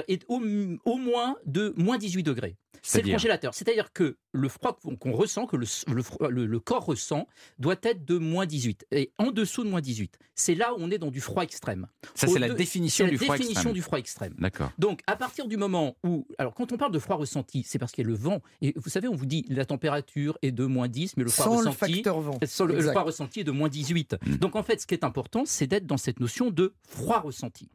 [0.07, 0.41] est au,
[0.85, 2.57] au moins de moins 18 degrés.
[2.83, 3.55] C'est le congélateur.
[3.55, 7.27] C'est-à-dire que le froid qu'on ressent, que le, corps ressent,
[7.59, 8.87] doit être de moins 18.
[8.93, 10.19] Et en dessous de moins 18.
[10.35, 11.87] C'est là où on est dans du froid extrême.
[12.15, 13.75] Ça, c'est la définition du la froid définition extrême.
[13.75, 14.35] du froid extrême.
[14.39, 14.73] D'accord.
[14.79, 16.27] Donc, à partir du moment où.
[16.39, 18.41] Alors, quand on parle de froid ressenti, c'est parce qu'il y a le vent.
[18.61, 21.45] Et vous savez, on vous dit la température est de moins 10, mais le froid
[21.47, 21.95] Sans le ressenti.
[21.95, 22.39] facteur vent.
[22.41, 24.17] Le, le froid ressenti est de moins 18.
[24.25, 24.37] Mm.
[24.37, 27.69] Donc en fait, ce qui est important, c'est d'être dans cette notion de froid ressenti.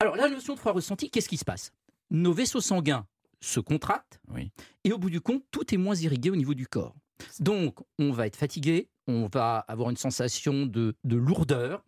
[0.00, 1.72] Alors la notion de froid ressenti, qu'est-ce qui se passe?
[2.10, 3.06] Nos vaisseaux sanguins
[3.40, 4.50] se contractent Oui.
[4.84, 6.94] et au bout du compte, tout est moins irrigué au niveau du corps.
[7.40, 11.84] Donc on va être fatigué, on va avoir une sensation de, de lourdeur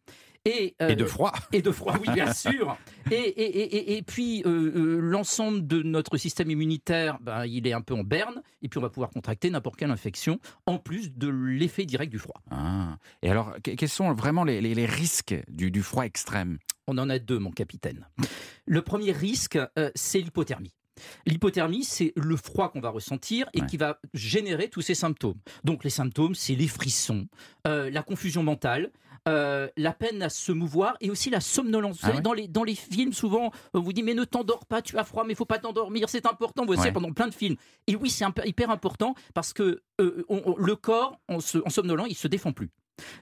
[0.47, 1.33] Et, euh, Et de froid.
[1.53, 2.77] et de froid, oui, bien sûr.
[3.11, 7.83] Et, et, et, puis, euh, euh, l'ensemble de notre système immunitaire, ben, il est un
[7.83, 11.29] peu en berne, et puis on va pouvoir contracter n'importe quelle infection, en plus de
[11.29, 12.41] l'effet direct du froid.
[12.51, 12.97] Ah.
[13.23, 16.59] Et alors, que- quels sont vraiment les, les- les risques du, du froid extrême?
[16.87, 18.07] On en a deux, mon capitaine.
[18.67, 20.73] Le premier risque, euh, c'est l'hypothermie.
[21.27, 23.67] L'hypothermie, c'est le froid qu'on va ressentir et Ouais.
[23.67, 25.39] qui va générer tous ces symptômes.
[25.65, 27.27] Donc les symptômes, c'est les frissons,
[27.67, 28.91] euh, la confusion mentale,
[29.29, 31.97] euh, la peine à se mouvoir et aussi la somnolence.
[31.97, 34.25] Vous Ah savez, ouais dans, les, dans les films, souvent, on vous dit mais ne
[34.25, 36.65] t'endors pas, tu as froid, mais il faut pas t'endormir, c'est important.
[36.67, 36.93] Vous savez, Ouais.
[36.93, 37.57] pendant plein de films.
[37.87, 41.71] Et oui, c'est hyper important parce que euh, on- on- le corps, en, se, en
[41.71, 42.71] somnolant, il se défend plus.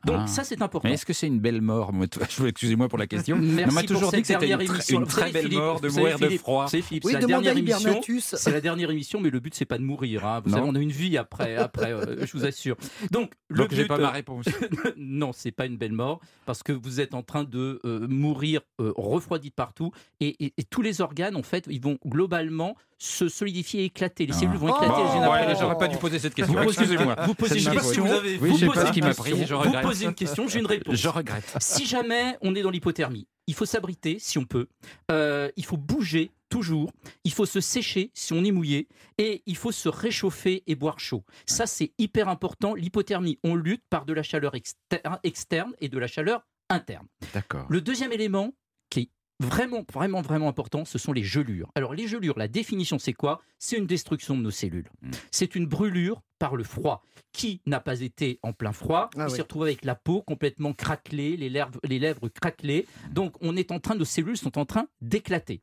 [0.04, 0.26] Donc Ah.
[0.26, 0.86] ça, c'est important.
[0.88, 1.92] Mais est-ce que c'est une belle mort
[2.46, 3.36] Excusez-moi pour la question.
[3.40, 5.02] Merci on m'a toujours dit que c'était une, émission.
[5.04, 6.66] très belle Philippe, mort de mourir de froid.
[6.68, 8.00] C'est Philippe, Oui, la dernière émission.
[8.20, 10.26] C'est la dernière émission, mais le but c'est pas de mourir.
[10.26, 10.40] hein.
[10.44, 10.56] Vous Non.
[10.58, 12.76] savez, on a une vie après, après, euh, je vous assure.
[13.10, 14.44] Donc, le Donc j'ai pas ma euh, réponse.
[14.96, 18.60] non, c'est pas une belle mort parce que vous êtes en train de euh, mourir
[18.80, 22.76] euh, refroidi de partout et, et- et tous les organes en fait, ils vont globalement
[22.98, 24.26] se solidifier, et éclater.
[24.26, 24.38] Les Ah.
[24.38, 25.60] cellules vont éclater les gens- autres.
[25.60, 26.54] J'aurais pas dû poser cette question.
[26.54, 27.16] Vous posez, Excusez-moi.
[27.26, 28.04] vous posez une question.
[28.22, 29.84] Oui, vous je sais posez pas ce qui m'a pris, Vous regrette.
[29.86, 30.94] posez une question, j'ai une réponse.
[30.96, 31.56] Je regrette.
[31.60, 34.68] Si jamais on est dans l'hypothermie, il faut s'abriter si on peut.
[35.10, 36.92] Euh, il faut bouger toujours.
[37.24, 38.88] Il faut se sécher si on est mouillé.
[39.18, 41.24] Et il faut se réchauffer et boire chaud.
[41.46, 42.74] Ça, c'est hyper important.
[42.74, 47.06] L'hypothermie, on lutte par de la chaleur exter- externe et de la chaleur interne.
[47.34, 47.66] D'accord.
[47.68, 48.52] Le deuxième élément
[49.46, 51.70] vraiment, vraiment, vraiment important, ce sont les gelures.
[51.74, 53.40] Alors, les gelures, la définition, c'est quoi?
[53.58, 54.90] C'est une destruction de nos cellules.
[55.02, 55.10] Mm.
[55.30, 57.04] C'est une brûlure par le froid.
[57.32, 59.08] Qui n'a pas été en plein froid?
[59.16, 59.36] Ah Il oui.
[59.36, 62.86] s'est retrouvé avec la peau complètement craquelée, les lèvres, les lèvres craquelées.
[63.10, 65.62] Donc, on est en train, nos cellules sont en train d'éclater.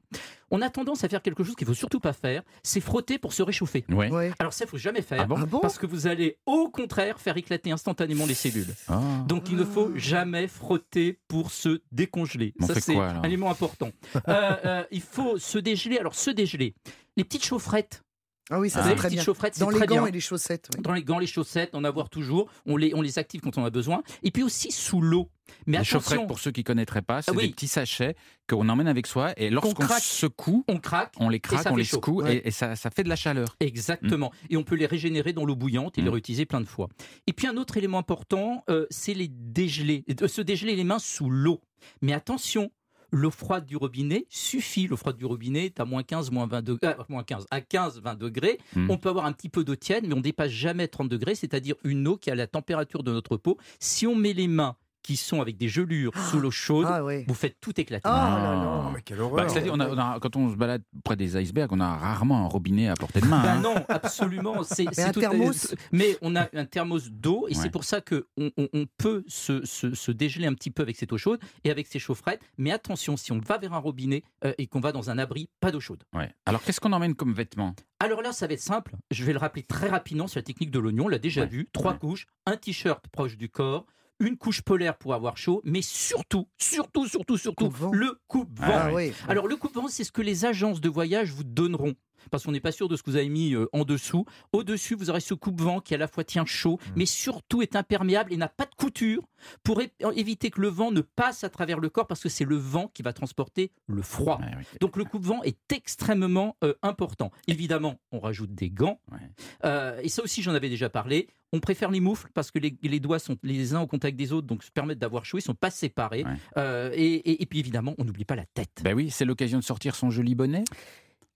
[0.49, 3.34] On a tendance à faire quelque chose qu'il faut surtout pas faire, c'est frotter pour
[3.34, 3.86] se réchauffer.
[3.89, 4.09] Ouais.
[4.09, 4.32] Ouais.
[4.39, 5.36] Alors ça, il faut jamais faire, Ah bon?
[5.38, 5.59] Ah bon?
[5.59, 8.73] parce que vous allez au contraire faire éclater instantanément les cellules.
[8.88, 8.99] Ah.
[9.27, 12.55] Donc il ne faut jamais frotter pour se décongeler.
[12.59, 13.68] On Ça c'est un élément important.
[13.82, 14.20] Euh,
[14.65, 15.97] euh, il faut se dégeler.
[15.97, 16.74] Alors se dégeler.
[17.17, 18.03] Les petites chaufferettes.
[18.51, 19.24] Ah oui, ça Vous c'est très les petites bien.
[19.24, 20.05] chaufferettes, c'est Dans les très gants bien.
[20.07, 20.70] et les chaussettes.
[20.76, 20.82] oui.
[20.82, 22.49] Dans les gants, les chaussettes, en avoir toujours.
[22.65, 24.01] On les, on les active quand on a besoin.
[24.24, 25.30] Et puis aussi sous l'eau.
[25.67, 27.45] Mais Les attention, chaufferettes, pour ceux qui connaîtraient pas, c'est Ah oui.
[27.47, 28.15] des petits sachets
[28.49, 30.01] qu'on emmène avec soi et lorsqu'on craque.
[30.01, 31.13] secoue, on craque.
[31.20, 31.97] on les craque, on les chaud.
[31.97, 32.38] secoue Ouais.
[32.38, 33.55] et, et ça, ça fait de la chaleur.
[33.59, 34.32] Exactement.
[34.49, 36.13] Et on peut les régénérer dans l'eau bouillante et les Mm.
[36.13, 36.88] réutiliser plein de fois.
[37.28, 41.30] Et puis un autre élément important, euh, c'est les dégeler, se dégeler les mains sous
[41.30, 41.61] l'eau.
[42.01, 42.72] Mais attention,
[43.12, 44.88] l'eau froide du robinet suffit.
[44.88, 47.62] L'eau froide du robinet est à moins 15, moins 20 degrés, ah, moins 15, à
[47.62, 48.60] 15, 20 degrés.
[48.76, 48.89] Mm.
[48.89, 51.76] On peut avoir un petit peu d'eau tiède, mais on dépasse jamais 30 degrés, c'est-à-dire
[51.84, 53.57] une eau qui a la température de notre peau.
[53.80, 57.34] Si on met les mains qui sont avec des gelures sous l'eau chaude, Ah vous
[57.34, 58.04] faites tout éclater.
[58.06, 58.54] Ah là Ah.
[58.54, 58.84] là.
[58.88, 59.50] Oh, mais quelle Bah, horreur.
[59.50, 62.45] c'est-à-dire, on a- on a- quand on se balade près des icebergs, on a rarement
[62.45, 63.41] un robinet à portée de main.
[63.41, 63.62] Ben hein.
[63.62, 64.64] non, absolument.
[64.64, 67.62] C'est, c'est un tout- thermos Mais on a un thermos d'eau et Ouais.
[67.62, 70.82] c'est pour ça que on, on- on peut se, se- se dégeler un petit peu
[70.84, 72.41] avec cette eau chaude et avec ces chaufferettes.
[72.58, 75.50] Mais attention, si on va vers un robinet euh, et qu'on va dans un abri,
[75.60, 76.04] pas d'eau chaude.
[76.14, 76.30] Ouais.
[76.45, 77.74] Alors, qu'est-ce qu'on emmène comme vêtements?
[78.00, 78.95] Alors là, ça va être simple.
[79.12, 81.06] Je vais le rappeler très rapidement sur la technique de l'oignon.
[81.06, 81.47] On l'a déjà Ouais.
[81.47, 81.70] vu.
[81.74, 82.00] Trois Ouais.
[82.00, 83.86] couches, un t-shirt proche du corps.
[84.22, 88.65] Une couche polaire pour avoir chaud, mais surtout, surtout, surtout, surtout, le coupe-vent.
[88.67, 89.13] Ah oui.
[89.30, 91.93] Alors le coupe-vent, c'est ce que les agences de voyage vous donneront.
[92.32, 94.26] Parce qu'on n'est pas sûr de ce que vous avez mis euh, en dessous.
[94.53, 96.91] Au-dessus, vous aurez ce coupe-vent qui à la fois tient chaud, Mmh.
[96.95, 99.24] mais surtout est imperméable et n'a pas de couture
[99.63, 99.82] pour
[100.15, 102.89] éviter que le vent ne passe à travers le corps parce que c'est le vent
[102.93, 104.39] qui va transporter le froid.
[104.39, 104.63] Ouais.
[104.82, 107.32] Donc le coupe-vent est extrêmement euh, important.
[107.47, 108.99] Évidemment, on rajoute des gants.
[109.11, 109.17] Ouais.
[109.65, 111.28] Euh, et ça aussi, j'en avais déjà parlé.
[111.51, 114.32] On préfère les moufles parce que les, les doigts sont les uns au contact des
[114.34, 115.38] autres, donc se permettent d'avoir chaud.
[115.39, 116.24] Ils sont pas séparés.
[116.24, 116.36] Ouais.
[116.57, 118.82] Euh, et, et- et puis évidemment, on n'oublie pas la tête.
[118.84, 120.63] Ben oui, c'est l'occasion de sortir son joli bonnet.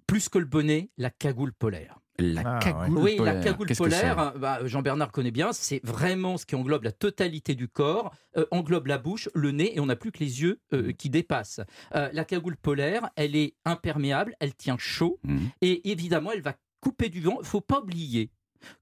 [0.08, 1.99] Plus que le bonnet, la cagoule polaire.
[2.20, 3.34] La Ah, cagoule oui, polaire.
[3.36, 7.68] la cagoule polaire, bah, Jean-Bernard connaît bien, c'est vraiment ce qui englobe la totalité du
[7.68, 10.89] corps, euh, englobe la bouche, le nez, et on n'a plus que les yeux euh,
[10.89, 10.93] Mm.
[10.93, 11.62] qui dépassent.
[11.95, 15.49] Euh, la cagoule polaire, elle est imperméable, elle tient chaud, Mhm.
[15.62, 17.38] et évidemment, elle va couper du vent.
[17.41, 18.30] Il faut pas oublier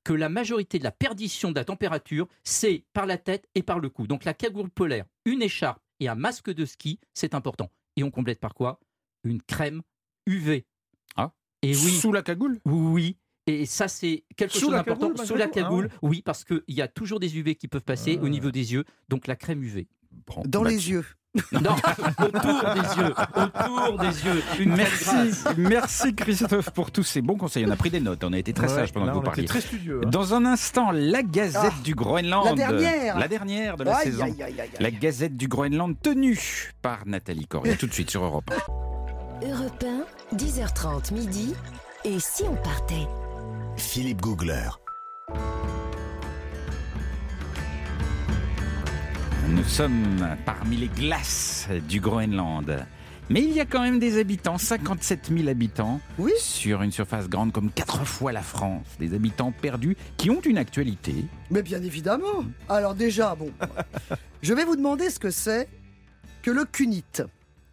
[0.04, 3.80] que la majorité de la perdition de la température, c'est par la tête et par
[3.80, 4.08] le cou.
[4.08, 7.72] Donc la cagoule polaire, une écharpe et un masque de ski, c'est important.
[7.96, 8.80] Et on complète par quoi?
[9.24, 9.82] Une crème
[10.28, 10.66] UV.
[11.64, 11.68] Ah.
[11.68, 11.92] Et oui.
[12.00, 12.60] Sous la cagoule?
[12.66, 13.18] Oui.
[13.48, 15.12] Et ça, c'est quelque Sous chose d'important.
[15.26, 15.54] Sous la tout?
[15.54, 18.24] Cagoule, Ah oui, parce qu'il y a toujours des UV qui peuvent passer Ah.
[18.24, 18.84] au niveau des yeux.
[19.10, 19.88] Donc la crème UV.
[20.28, 21.06] Bon, Dans bah, les tu- yeux.
[21.54, 21.72] Non,
[22.20, 23.14] autour des yeux.
[23.38, 24.44] Autour des yeux.
[24.60, 27.66] Une Merci, merci Christophe pour tous ces bons conseils.
[27.66, 29.24] On a pris des notes, on a été très Ouais, sages pendant là, que vous
[29.24, 29.46] parliez.
[29.46, 30.02] très studieux.
[30.06, 30.10] hein.
[30.10, 32.46] Dans un instant, la Gazette Ah, du Groenland.
[32.46, 33.18] la dernière.
[33.18, 34.24] La dernière de la Aïe, saison.
[34.26, 34.70] aïe, aïe, aïe, aïe.
[34.82, 37.76] La Gazette du Groenland tenue par Nathalie Correa.
[37.78, 38.52] Tout de suite sur Europe
[39.42, 39.48] 1.
[39.48, 40.04] Europe 1,
[40.36, 41.54] 10h30 midi.
[42.06, 43.08] Et si on partait?
[43.78, 44.70] Philippe Googler.
[49.50, 52.86] Nous sommes parmi les glaces du Groenland.
[53.30, 56.32] Mais il y a quand même des habitants, 57 000 habitants, Oui.
[56.40, 58.86] sur une surface grande comme quatre fois la France.
[59.00, 61.26] Des habitants perdus qui ont une actualité.
[61.50, 62.44] Mais bien évidemment.
[62.68, 63.52] Alors déjà, bon,
[64.42, 65.70] je vais vous demander ce que c'est
[66.42, 67.24] que le cunite.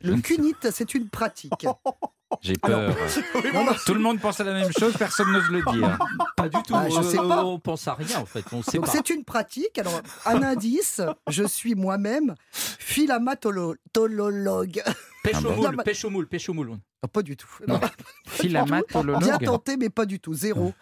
[0.02, 1.66] Le cunite, c'est une pratique.
[2.42, 2.94] J'ai peur.
[3.54, 5.98] Non, non, Tout le monde pense à la même chose, personne n'ose le dire.
[6.36, 6.74] Pas du tout.
[6.74, 7.44] Ah, je Euh, sais pas.
[7.44, 8.44] On pense à rien en fait.
[8.52, 8.92] On sait Donc pas.
[8.92, 9.78] c'est une pratique.
[9.78, 13.78] Alors un indice, je suis moi-même philamatologue.
[15.24, 16.78] Pêche Ah au bon moule, Non, pêche au moule, pêche au moule.
[17.02, 17.48] Ah, pas du tout.
[17.66, 17.78] Non.
[17.78, 17.90] Bien
[18.26, 20.34] Philamatologue tenté, mais pas du tout.
[20.34, 20.72] Zéro.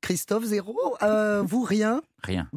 [0.00, 0.96] Christophe, zéro.
[1.02, 2.02] Euh, vous, rien.
[2.22, 2.48] Rien.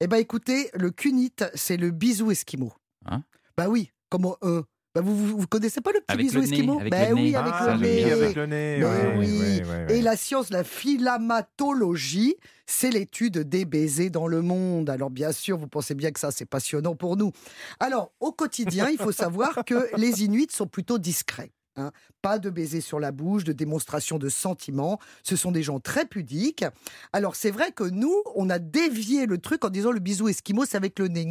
[0.00, 2.72] Eh ben écoutez, le cunite, c'est le bisou esquimau.
[3.06, 3.22] Hein
[3.56, 4.62] bah oui, comment euh,
[4.94, 7.08] bah vous, vous, vous connaissez pas le petit Avec bisou le nez, esquimau avec Bah
[7.08, 7.36] le oui, nez.
[7.36, 8.10] avec Ah, le nez.
[8.12, 8.76] avec le nez.
[8.78, 9.26] Mais ouais, oui.
[9.38, 9.98] ouais, ouais, ouais.
[9.98, 12.36] Et la science, la philamatologie,
[12.66, 14.90] c'est l'étude des baisers dans le monde.
[14.90, 17.32] Alors bien sûr, vous pensez bien que ça, c'est passionnant pour nous.
[17.78, 21.52] Alors, au quotidien, il faut savoir que les Inuits sont plutôt discrets.
[21.76, 21.92] hein.
[22.22, 24.98] Pas de baisers sur la bouche, de démonstration de sentiments.
[25.22, 26.64] Ce sont des gens très pudiques.
[27.12, 30.64] Alors c'est vrai que nous, on a dévié le truc en disant le bisou esquimau,
[30.66, 31.24] c'est avec le nez.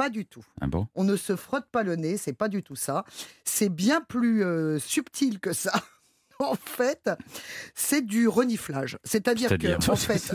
[0.00, 0.46] Pas du tout.
[0.62, 0.86] Ah bon?
[0.94, 3.04] On ne se frotte pas le nez, c'est pas du tout ça.
[3.44, 5.72] C'est bien plus euh, subtil que ça.
[6.38, 7.10] En fait,
[7.74, 8.96] c'est du reniflage.
[9.04, 10.34] C'est-à-dire que, en fait, ça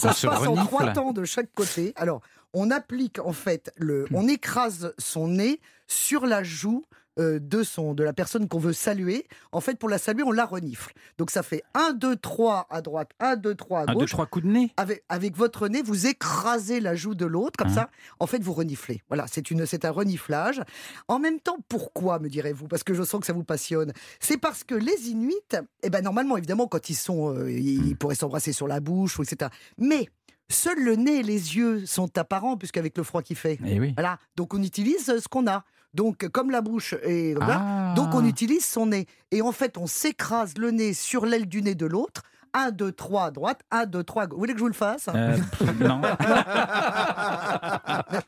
[0.00, 1.92] qu'on se se passe en trois temps de chaque côté.
[1.96, 2.22] Alors,
[2.54, 4.14] on applique en fait le, Hmm.
[4.14, 6.86] on écrase son nez sur la joue
[7.18, 9.26] euh, de son, de la personne qu'on veut saluer.
[9.52, 10.92] En fait, pour la saluer, on la renifle.
[11.18, 14.10] Donc ça fait 1, 2, 3 à droite, 1, 2, 3 à Un, deux, gauche.
[14.10, 17.68] trois coups de nez Avec, avec votre nez, vous écrasez la joue de l'autre, comme
[17.68, 17.74] Hein.
[17.74, 17.90] ça,
[18.20, 19.02] en fait, vous reniflez.
[19.08, 20.62] Voilà, c'est une, c'est un reniflage.
[21.08, 22.68] En même temps, pourquoi, me direz-vous?
[22.68, 23.92] Parce que je sens que ça vous passionne.
[24.20, 25.34] C'est parce que les Inuits,
[25.82, 29.22] eh ben, normalement, évidemment, quand ils sont, euh, ils, pourraient s'embrasser sur la bouche, ou
[29.22, 29.50] etc.
[29.78, 30.08] Mais
[30.50, 33.58] seuls le nez et les yeux sont apparents, puisqu'avec le froid qu'il fait.
[33.66, 33.92] Eh oui.
[33.96, 35.64] Voilà, donc on utilise euh, ce qu'on a.
[35.94, 37.94] Donc, comme la bouche est là, Ah.
[37.96, 39.06] donc on utilise son nez.
[39.30, 42.22] Et en fait, on s'écrase le nez sur l'aile du nez de l'autre.
[42.54, 44.36] 1, 2, 3 à droite, 1, 2, 3 à gauche.
[44.36, 45.06] Vous voulez que je vous le fasse?
[45.14, 45.36] Euh,
[45.80, 46.00] non.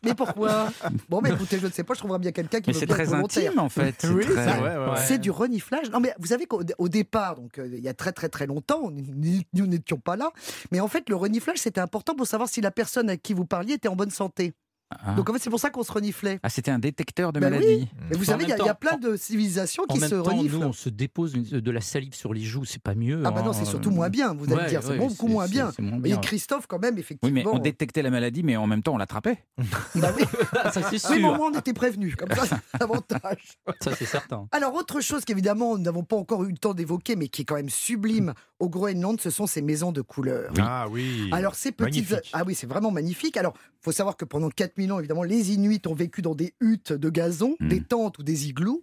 [0.03, 0.69] mais, pourquoi?
[1.09, 2.95] Bon, mais écoutez, je ne sais pas, je trouverai bien quelqu'un qui Mais veut bien
[2.95, 3.95] très intime en fait.
[3.99, 4.79] C'est Oui, très- c'est vrai.
[4.79, 4.97] ouais, ouais.
[5.07, 5.91] C'est du reniflage.
[5.91, 8.47] Non, mais vous savez qu'au au départ, donc euh, il y a très très très
[8.47, 10.31] longtemps, nous n'étions pas là,
[10.71, 13.47] mais en fait, le reniflage, c'était important pour savoir si la personne à qui vous
[13.47, 14.53] parliez était en bonne santé.
[14.91, 15.15] Ah.
[15.15, 16.41] Donc en fait, c'est pour ça qu'on se reniflait.
[16.43, 17.89] Ah, c'était un détecteur de Ben maladie.
[18.11, 20.11] Mais vous En savez, il y, a- y plein en- de civilisations En qui même
[20.11, 20.57] se temps, reniflent.
[20.59, 23.23] nous, on se dépose de la salive sur les joues, c'est pas mieux.
[23.25, 23.65] Ah bah non, c'est hein.
[23.67, 25.71] surtout moins bien, vous allez Ouais, me dire, c'est ouais, beaucoup moins bien.
[25.79, 26.17] moins Et bien.
[26.19, 27.35] Christophe, quand même, Oui, effectivement.
[27.35, 29.39] mais on détectait la maladie, mais en même temps, on l'attrapait.
[29.95, 30.25] Bah oui.
[30.73, 31.37] ça c'est Oui, mais au sûr.
[31.37, 33.59] moins, on était prévenus, comme ça, c'est l'avantage.
[33.81, 34.49] Ça c'est certain.
[34.53, 37.45] Alors, autre chose qu'évidemment, nous n'avons pas encore eu le temps d'évoquer, mais qui est
[37.45, 40.53] quand même sublime au Groenland, ce sont ces maisons de couleurs.
[40.59, 41.29] Ah oui.
[41.33, 42.11] Alors, ces petites.
[42.11, 42.31] Magnifique.
[42.33, 43.37] Ah oui, c'est vraiment magnifique.
[43.37, 44.51] Alors, il faut savoir que pendant
[44.81, 47.69] 4000 ans, évidemment, les Inuits ont vécu dans des huttes de gazon, Mm.
[47.69, 48.83] des tentes ou des igloos.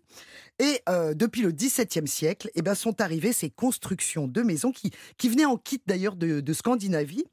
[0.59, 4.91] Et euh, depuis le XVIIe siècle, eh ben, sont arrivées ces constructions de maisons qui,
[5.17, 7.23] qui venaient en kit d'ailleurs de, de Scandinavie.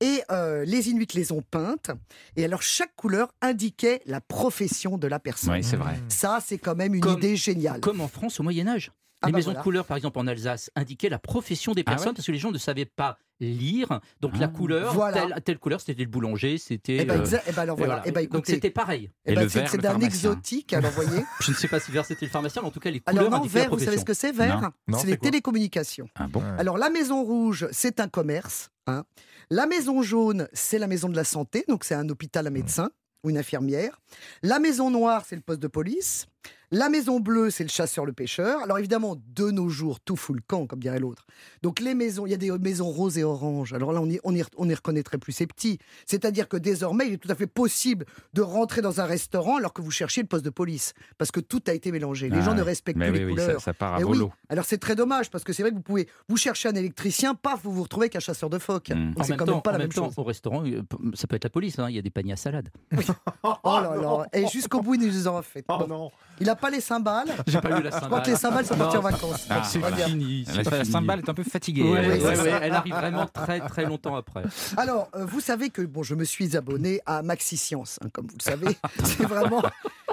[0.00, 1.90] Et euh, les Inuits les ont peintes.
[2.36, 5.52] Et alors, chaque couleur indiquait la profession de la personne.
[5.52, 5.98] Oui, c'est vrai.
[6.08, 7.80] Ça, c'est quand même une Comme- idée géniale.
[7.80, 8.90] Comme en France au Moyen Âge.
[9.22, 9.60] Ah les bah maisons voilà.
[9.60, 12.32] de couleur, par exemple en Alsace, indiquaient la profession des Ah personnes ouais parce que
[12.32, 14.00] les gens ne savaient pas lire.
[14.20, 14.48] Donc la Ah.
[14.48, 15.20] couleur, Voilà.
[15.22, 16.96] telle, telle couleur, c'était le boulangers, c'était.
[17.06, 17.74] Eh euh, alors et voilà.
[17.74, 18.02] voilà.
[18.06, 19.10] Eh ben, Donc c'était pareil.
[19.26, 21.24] eh Et le c'est vert, c'est d'un exotique, alors voyez.
[21.40, 23.26] Je ne sais pas si vert c'était le pharmacien, mais en tout cas les couleurs
[23.26, 24.70] Alors non, vert, vous savez ce que c'est vert Non.
[24.88, 26.08] Non, C'est c'est les télécommunications.
[26.16, 26.42] Ah bon.
[26.58, 28.70] Alors la maison rouge, c'est un commerce.
[28.86, 29.04] hein.
[29.50, 32.90] La maison jaune, c'est la maison de la santé, donc c'est un hôpital à médecin
[33.24, 34.00] ou une infirmière.
[34.42, 36.26] La maison noire, c'est le poste de police.
[36.72, 38.62] La maison bleue, c'est le chasseur, le pêcheur.
[38.62, 41.26] Alors évidemment, de nos jours, tout fout le camp, comme dirait l'autre.
[41.62, 43.72] Donc les maisons, il y a des maisons roses et oranges.
[43.72, 45.78] Alors là, on y, on y, on y reconnaîtrait plus ces petits.
[46.06, 49.72] C'est-à-dire que désormais, il est tout à fait possible de rentrer dans un restaurant alors
[49.72, 50.94] que vous cherchez le poste de police.
[51.18, 52.28] Parce que tout a été mélangé.
[52.30, 52.62] Les Ah gens ne ouais.
[52.66, 53.58] respectent Mais plus oui, les oui, couleurs.
[53.60, 54.04] ça, ça part à oui.
[54.04, 54.30] volo.
[54.48, 57.34] Alors c'est très dommage parce que c'est vrai que vous pouvez vous chercher un électricien,
[57.34, 58.90] paf, vous vous retrouvez avec un chasseur de phoques.
[58.90, 59.14] Mm.
[59.18, 60.14] En c'est quand temps, même pas la même même temps, chose.
[60.18, 60.82] au restaurant, euh,
[61.14, 61.80] ça peut être la police.
[61.80, 62.68] hein, Il y a des paniers à salade.
[63.42, 64.26] Oh là là.
[64.32, 65.64] Et jusqu'au bout, il nous en a fait.
[65.68, 66.10] Oh non.
[66.40, 67.28] Il n'a pas les cymbales.
[67.46, 69.46] J'ai pas eu la Je crois que les cymbales sont partis en vacances.
[69.50, 69.96] Ah, C'est voilà.
[69.96, 70.44] fini.
[70.54, 71.82] La, la cymbale est un peu fatiguée.
[71.82, 72.22] Ouais, elle.
[72.22, 74.42] ouais, ouais, arrive vraiment très très longtemps après.
[74.76, 78.26] Alors, euh, vous savez que bon, je me suis abonné à Maxi Science, hein, comme
[78.26, 78.76] vous le savez.
[79.04, 79.62] C'est vraiment.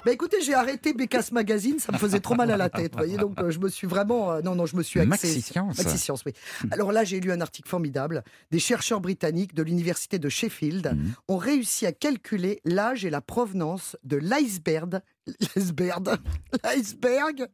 [0.05, 2.99] Bah écoutez, j'ai arrêté Bécasse Magazine, ça me faisait trop mal à la tête, vous
[2.99, 3.17] voyez.
[3.17, 4.31] Donc, euh, je me suis vraiment.
[4.31, 5.09] euh, non, non, je me suis axé.
[5.09, 5.77] Maxi Science.
[5.77, 6.33] Maxi Science, oui.
[6.71, 8.23] Alors là, j'ai lu un article formidable.
[8.51, 11.13] Des chercheurs britanniques de l'université de Sheffield Mhm.
[11.27, 15.01] ont réussi à calculer l'âge et la provenance de l'iceberg,
[15.55, 16.17] l'iceberg,
[16.63, 17.47] l'iceberg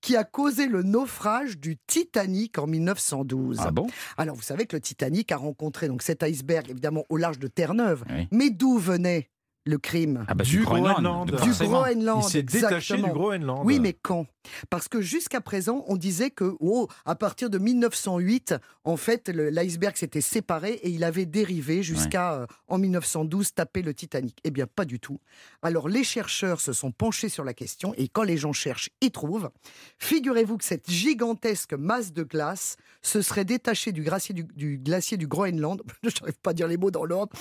[0.00, 3.58] qui a causé le naufrage du Titanic en 1912.
[3.60, 3.86] Ah bon?
[4.16, 7.48] Alors, vous savez que le Titanic a rencontré donc cet iceberg, évidemment, au large de
[7.48, 8.04] Terre-Neuve.
[8.10, 8.28] Oui.
[8.30, 9.30] Mais d'où venait
[9.64, 11.30] le crime Ah bah, Du du Groenland.
[11.30, 11.50] Du.
[11.66, 12.22] Groenland.
[12.24, 13.62] Il s'est détaché du Groenland.
[13.64, 14.26] Oui, mais quand?
[14.70, 19.96] Parce que jusqu'à présent, on disait que, oh, à partir de 1908, en fait, l'iceberg
[19.96, 24.38] s'était séparé et il avait dérivé jusqu'à, euh, en 1912, taper le Titanic.
[24.42, 25.20] Eh bien, pas du tout.
[25.62, 29.12] Alors, les chercheurs se sont penchés sur la question et quand les gens cherchent, ils
[29.12, 29.50] trouvent.
[29.98, 35.16] Figurez-vous que cette gigantesque masse de glace se serait détachée du glacier du, du glacier
[35.16, 35.82] du Groenland.
[36.02, 37.32] Je n'arrive pas à dire les mots dans l'ordre.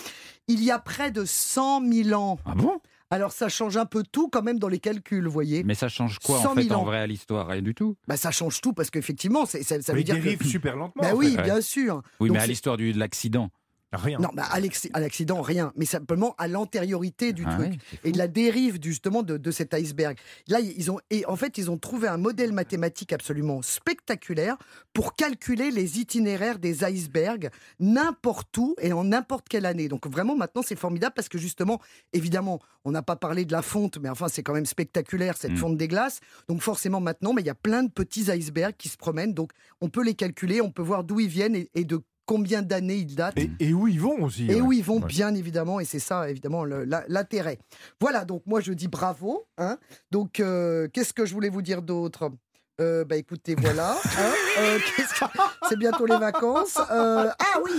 [0.47, 2.39] Il y a près de 100 000 ans.
[2.45, 2.79] Ah bon?
[3.13, 5.63] Alors, ça change un peu tout quand même dans les calculs, vous voyez.
[5.65, 7.47] Mais ça change quoi 100 en 000 fait en vrai à l'histoire?
[7.47, 7.97] Rien du tout.
[8.07, 10.45] Bah, ça change tout parce qu'effectivement, c'est- ça, ça Mais veut il dire dérive que.
[10.47, 11.03] super lentement.
[11.03, 11.41] Bah oui, fait.
[11.43, 12.01] bien sûr.
[12.21, 13.49] Oui, Donc mais à l'histoire du- de l'accident.
[13.93, 14.19] Rien.
[14.19, 15.73] Non, bah, à l'accident, rien.
[15.75, 17.71] Mais simplement à l'antériorité du Ah truc.
[17.71, 20.17] ouais, Et de la dérive justement de, de cet iceberg.
[20.47, 24.57] Là, ils ont et en fait ils ont trouvé un modèle mathématique absolument spectaculaire
[24.93, 29.87] pour calculer les itinéraires des icebergs n'importe où et en n'importe quelle année.
[29.87, 31.81] Donc vraiment maintenant c'est formidable parce que justement
[32.13, 35.51] évidemment on n'a pas parlé de la fonte mais enfin c'est quand même spectaculaire cette
[35.51, 35.57] Mm.
[35.57, 36.19] fonte des glaces.
[36.47, 39.51] Donc forcément maintenant mais il y a plein de petits icebergs qui se promènent donc
[39.81, 42.01] on peut les calculer, on peut voir d'où ils viennent et, et de
[42.31, 43.37] combien d'années ils datent.
[43.37, 44.45] Et, et où ils vont aussi.
[44.49, 44.61] Et ouais.
[44.61, 45.07] où ils vont, Ouais.
[45.07, 47.57] bien évidemment, et c'est ça, évidemment, l'intérêt.
[47.99, 49.45] Voilà, donc moi je dis bravo.
[49.57, 49.77] Hein.
[50.11, 52.31] Donc, euh, qu'est-ce que je voulais vous dire d'autre?
[52.79, 53.91] Euh, bah écoutez, voilà.
[54.17, 54.31] hein.
[54.59, 55.25] Euh, qu'est-ce que-
[55.69, 56.77] C'est bientôt les vacances.
[56.89, 57.71] Euh, ah oui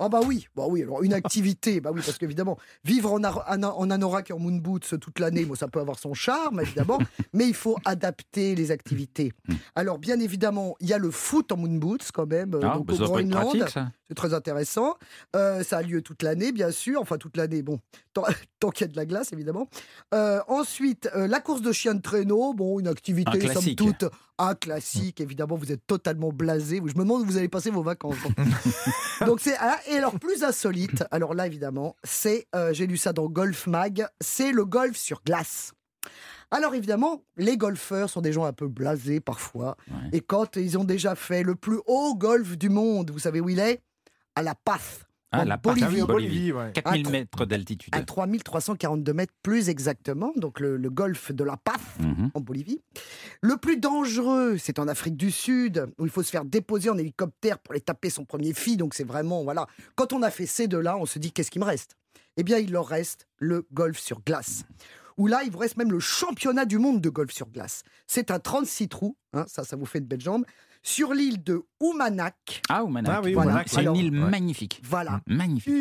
[0.00, 4.30] ah bah oui, bah oui, alors une activité, bah oui, parce qu'évidemment, vivre en, anorak
[4.30, 6.98] et en moon boots toute l'année, bon, ça peut avoir son charme, évidemment,
[7.34, 9.32] mais il faut adapter les activités.
[9.74, 12.76] Alors, bien évidemment, il y a le foot en moon boots, quand même, euh, Ah,
[12.76, 13.64] donc bah, au Groenland.
[14.10, 14.96] C'est très intéressant.
[15.36, 17.00] Euh, ça a lieu toute l'année, bien sûr.
[17.00, 17.78] Enfin, toute l'année, bon,
[18.12, 18.24] tant,
[18.58, 19.68] tant qu'il y a de la glace, évidemment.
[20.12, 22.52] Euh, ensuite, euh, la course de chien de traîneau.
[22.52, 24.04] Bon, une activité, somme toute,
[24.58, 25.20] classique.
[25.20, 26.76] Évidemment, vous êtes totalement blasé.
[26.76, 28.16] Je me demande où vous allez passer vos vacances.
[28.22, 28.32] Bon.
[29.26, 29.56] Donc, c'est.
[29.58, 32.46] ah, Et alors, plus insolite, alors là, évidemment, c'est.
[32.54, 34.06] euh, J'ai lu ça dans Golf Mag.
[34.20, 35.72] C'est le golf sur glace.
[36.52, 39.76] Alors évidemment, les golfeurs sont des gens un peu blasés parfois.
[39.88, 40.08] Ouais.
[40.14, 43.48] Et quand ils ont déjà fait le plus haut golf du monde, vous savez où
[43.48, 43.82] il est?
[44.34, 45.04] À La Paz.
[45.32, 45.84] Ah, en la Bolivie.
[46.02, 46.06] Bolivie.
[46.06, 46.72] Bolivie, ouais.
[46.72, 47.94] 4000 Ah, mètres d'altitude.
[47.94, 52.30] À 3342 mètres plus exactement, donc le, le golfe de La Paz Mhm.
[52.34, 52.80] en Bolivie.
[53.40, 56.98] Le plus dangereux, c'est en Afrique du Sud, où il faut se faire déposer en
[56.98, 58.76] hélicoptère pour aller taper son premier fille.
[58.76, 59.66] Donc c'est vraiment, voilà.
[59.94, 61.96] Quand on a fait ces deux-là, on se dit, qu'est-ce qui me reste?
[62.36, 64.64] Eh bien, il leur reste le golf sur glace.
[65.16, 67.82] Où là, il vous reste même le championnat du monde de golf sur glace.
[68.06, 70.44] C'est un 36 trous, hein, ça, ça vous fait de belles jambes,
[70.82, 72.60] sur l'île de Oumanak.
[72.68, 73.14] Ah, Oumanak.
[73.16, 73.50] Ah oui, Voilà.
[73.52, 74.30] Oumanak, C'est une île ouais.
[74.30, 74.80] magnifique.
[74.84, 75.20] Voilà.
[75.26, 75.72] Magnifique.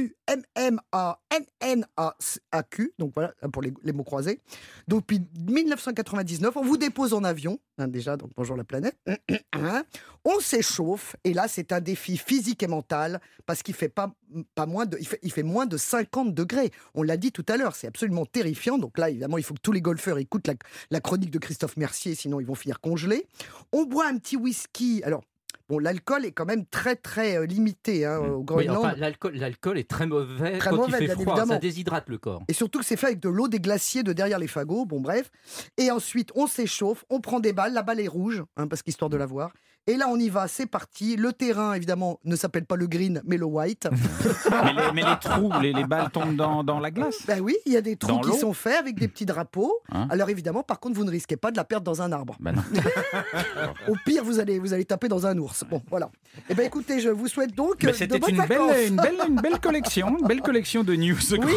[1.70, 4.40] U-M-M-A-N-N-A-Q, donc voilà, pour les, les mots croisés.
[4.88, 8.98] Donc, depuis 1999, on vous dépose en avion, hein, déjà, donc bonjour la planète.
[9.54, 9.84] Hein.
[10.24, 14.14] On s'échauffe, et là, c'est un défi physique et mental, parce qu'il fait pas,
[14.56, 16.72] pas moins de, il fait, il fait moins de 50 degrés.
[16.94, 18.78] On l'a dit tout à l'heure, c'est absolument terrifiant.
[18.78, 20.54] Donc là, évidemment, il faut que tous les golfeurs écoutent la,
[20.92, 23.28] la chronique de Christophe Mercier, sinon ils vont finir congelés.
[23.74, 25.02] On boit un petit whisky.
[25.04, 25.24] Alors,
[25.70, 28.78] bon, l'alcool est quand même très, très euh, limité hein, au Oui, Groenland.
[28.78, 31.54] enfin, l'alcool, l'alcool est très mauvais Très quand mauvais, il fait bien froid, évidemment.
[31.54, 32.42] ça déshydrate le corps.
[32.48, 34.86] Et surtout que c'est fait avec de l'eau des glaciers de derrière les fagots.
[34.86, 35.32] Bon, bref.
[35.78, 37.74] Et ensuite, on s'échauffe, on prend des balles.
[37.74, 39.52] La balle est rouge, hein, parce qu'histoire de la voir.
[39.88, 41.16] Et là, on y va, c'est parti.
[41.16, 43.88] Le terrain, évidemment, ne s'appelle pas le green, mais le white.
[44.52, 47.16] mais, les, mais les trous, les, les balles tombent dans, dans la glace.
[47.26, 49.74] ben oui, il y a des trous Dans qui sont faits avec des petits drapeaux.
[49.92, 52.36] Hein Alors évidemment, par contre, vous ne risquez pas de la perdre dans un arbre.
[52.40, 52.62] Bah non.
[53.88, 55.64] Au pire, vous allez, vous allez taper dans un ours.
[55.70, 56.12] Bon, voilà.
[56.50, 58.72] Eh ben écoutez, je vous souhaite donc Mais euh, c'était de bonnes une vacances.
[58.72, 61.54] belle, une, belle, une belle collection, une belle collection de news Oui.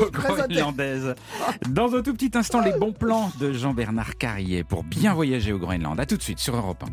[1.68, 5.58] Dans un tout petit instant, les bons plans de Jean-Bernard Carrier pour bien voyager au
[5.58, 5.98] Groenland.
[6.00, 6.86] A tout de suite sur Europe 1.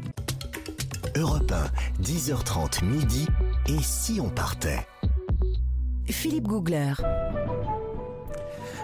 [1.19, 3.27] Europe 1, 10h30 midi.
[3.67, 4.87] Et si on partait
[6.05, 6.93] Philippe Googler.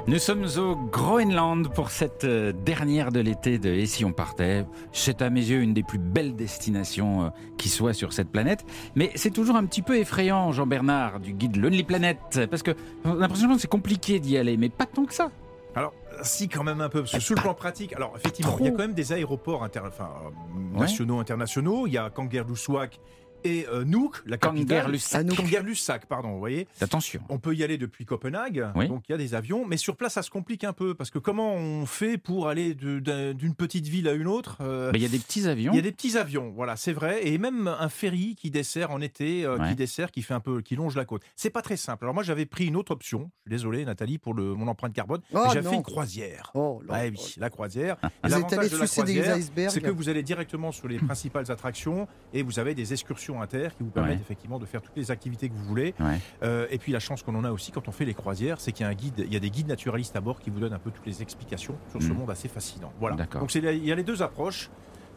[0.08, 4.66] Nous sommes au Groenland pour cette euh, dernière de l'été de Et si on partait?
[4.92, 8.66] C'est à mes yeux une des plus belles destinations euh, qui soit sur cette planète.
[8.96, 12.72] Mais c'est toujours un petit peu effrayant, Jean-Bernard, du guide Lonely Planet, parce que
[13.06, 15.32] on a l'impression que c'est compliqué d'y aller, mais pas tant que ça.
[15.76, 18.66] Alors, si, quand même un peu, parce que sur le plan pratique, alors effectivement, il
[18.66, 20.30] y a quand même des aéroports inter- enfin, euh,
[20.74, 20.82] Ouais.
[20.82, 21.86] nationaux, internationaux.
[21.88, 23.00] Il y a Kangerlussuaq
[23.46, 24.92] et euh, Nuuk, la capitale.
[25.36, 26.02] Kangerlussuaq.
[26.04, 26.68] Ah, pardon, vous voyez.
[26.82, 27.22] Attention.
[27.30, 28.88] On peut y aller depuis Copenhague, Oui.
[28.88, 31.10] donc il y a des avions, mais sur place ça se complique un peu parce
[31.12, 35.06] que comment on fait pour aller d'une petite ville à une autre euh, Il y
[35.06, 35.72] a des petits avions.
[35.74, 38.92] Il y a des petits avions, voilà, c'est vrai, et même un ferry qui dessert
[38.92, 39.70] en été, euh, Ouais.
[39.70, 41.22] qui dessert, qui fait un peu, qui longe la côte.
[41.36, 42.06] C'est pas très simple.
[42.06, 43.30] Alors moi j'avais pris une autre option.
[43.46, 45.22] Je suis désolé Nathalie pour le, mon empreinte carbone.
[45.34, 46.52] Oh, J'avais fait une croisière.
[46.56, 47.98] Oh, oui, la croisière.
[48.04, 49.70] Êtes l'avantage allé de la croisière, icebergs.
[49.72, 53.70] c'est que vous allez directement sur les principales attractions et vous avez des excursions inter
[53.78, 54.22] qui vous permettent Ouais.
[54.22, 55.94] effectivement de faire toutes les activités que vous voulez.
[56.00, 56.20] Ouais.
[56.44, 58.72] Euh, et puis la chance qu'on en a aussi quand on fait les croisières, c'est
[58.72, 60.60] qu'il y a un guide, il y a des guides naturalistes à bord qui vous
[60.60, 62.18] donnent un peu toutes les explications sur ce Mhm.
[62.18, 62.92] monde assez fascinant.
[63.00, 63.16] Voilà.
[63.16, 64.70] Donc il y a les deux approches,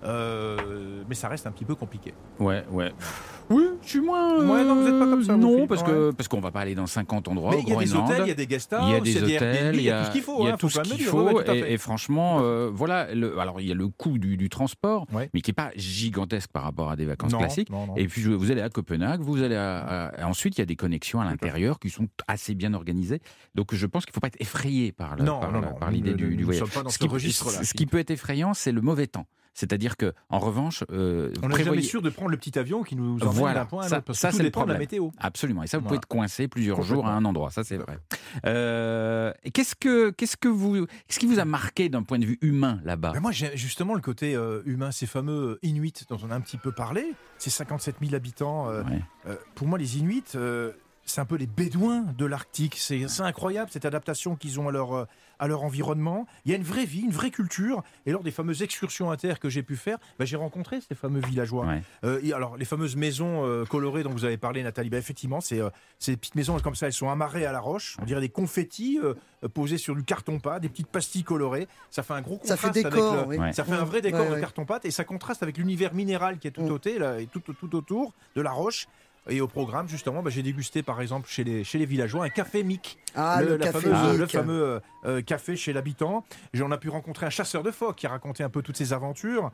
[0.05, 2.15] euh, mais ça reste un petit peu compliqué.
[2.39, 2.93] Ouais, ouais.
[3.51, 4.45] Oui, je suis moins.
[4.47, 6.61] Ouais, non, vous êtes pas comme ça, vous, Non, parce que parce qu'on va pas
[6.61, 8.47] aller dans 50 endroits mais au il y a des hôtels, il y a des
[8.47, 10.37] guest Il y a des hôtels, il y a tout ce qu'il faut.
[10.41, 11.41] il y a hein, tout ce qu'il faut.
[11.41, 13.15] Et, franchement, euh, voilà.
[13.15, 15.31] le- alors, il y a le coût du, du transport, Ouais.
[15.33, 17.71] mais qui est pas gigantesque par rapport à des vacances Non, classiques.
[17.71, 17.97] non, non.
[17.97, 20.77] Et puis vous allez à Copenhague, vous allez à, à- ensuite il y a des
[20.77, 23.23] connexions à l'intérieur qui sont assez bien organisées.
[23.55, 26.65] Donc je pense qu'il faut pas être effrayé par l'idée ne- du, ne voyage.
[26.91, 29.27] ce qui peut être effrayant, c'est le mauvais temps.
[29.59, 32.85] C'est-à-dire que en revanche, euh, On n'est prévoyez- jamais sûr de prendre le petit avion
[32.85, 34.05] qui nous emmène Voilà, d'un point à ça- l'autre.
[34.07, 35.09] Parce ça, que tout dépend de la météo.
[35.19, 35.65] Absolument.
[35.65, 35.89] Et ça, vous Voilà.
[35.89, 37.51] pouvez être coincé plusieurs jours à un endroit.
[37.51, 37.99] Ça, c'est vrai.
[38.47, 42.39] Euh, qu'est-ce que, qu'est-ce que vous, qu'est-ce qui vous a marqué d'un point de vue
[42.41, 43.11] humain là-bas?
[43.15, 46.41] Mais moi, j'ai justement le côté euh, humain, ces fameux Inuits dont on a un
[46.41, 48.69] petit peu parlé, ces 57 000 habitants.
[48.71, 49.03] euh, Ouais.
[49.27, 50.23] euh, pour moi, les Inuits,
[51.11, 52.77] c'est un peu les Bédouins de l'Arctique.
[52.79, 55.05] C'est incroyable cette adaptation qu'ils ont à leur, euh,
[55.39, 56.27] à leur environnement.
[56.45, 57.83] Il y a une vraie vie, une vraie culture.
[58.07, 61.21] Et lors des fameuses excursions inter que j'ai pu faire, bah, j'ai rencontré ces fameux
[61.21, 61.67] villageois.
[61.67, 61.83] Ouais.
[62.05, 65.41] Euh, et alors, les fameuses maisons euh, colorées dont vous avez parlé, Nathalie, bah, effectivement,
[65.41, 67.97] c'est euh, ces petites maisons comme ça, elles sont amarrées à la roche.
[68.01, 68.99] On dirait des confettis
[69.55, 71.69] posés sur du carton-pâte, des petites pastilles colorées.
[71.91, 73.55] Ça fait un gros Ça contraste fait décor, avec le, oui.
[73.55, 76.49] Ça fait un vrai décor Ouais, de carton-pâte et ça contraste avec l'univers minéral qui
[76.49, 76.73] est tout, Mm.
[76.73, 78.87] autour, là, et tout, tout autour de la roche.
[79.29, 82.29] Et au programme, justement, bah, j'ai dégusté, par exemple, chez les, chez les villageois, un
[82.31, 82.99] café mic.
[83.15, 86.25] Ah, le, la café fameuse- le fameux euh, euh, café chez l'habitant.
[86.55, 88.93] J'en a pu rencontrer un chasseur de phoques qui a raconté un peu toutes ses
[88.93, 89.51] aventures.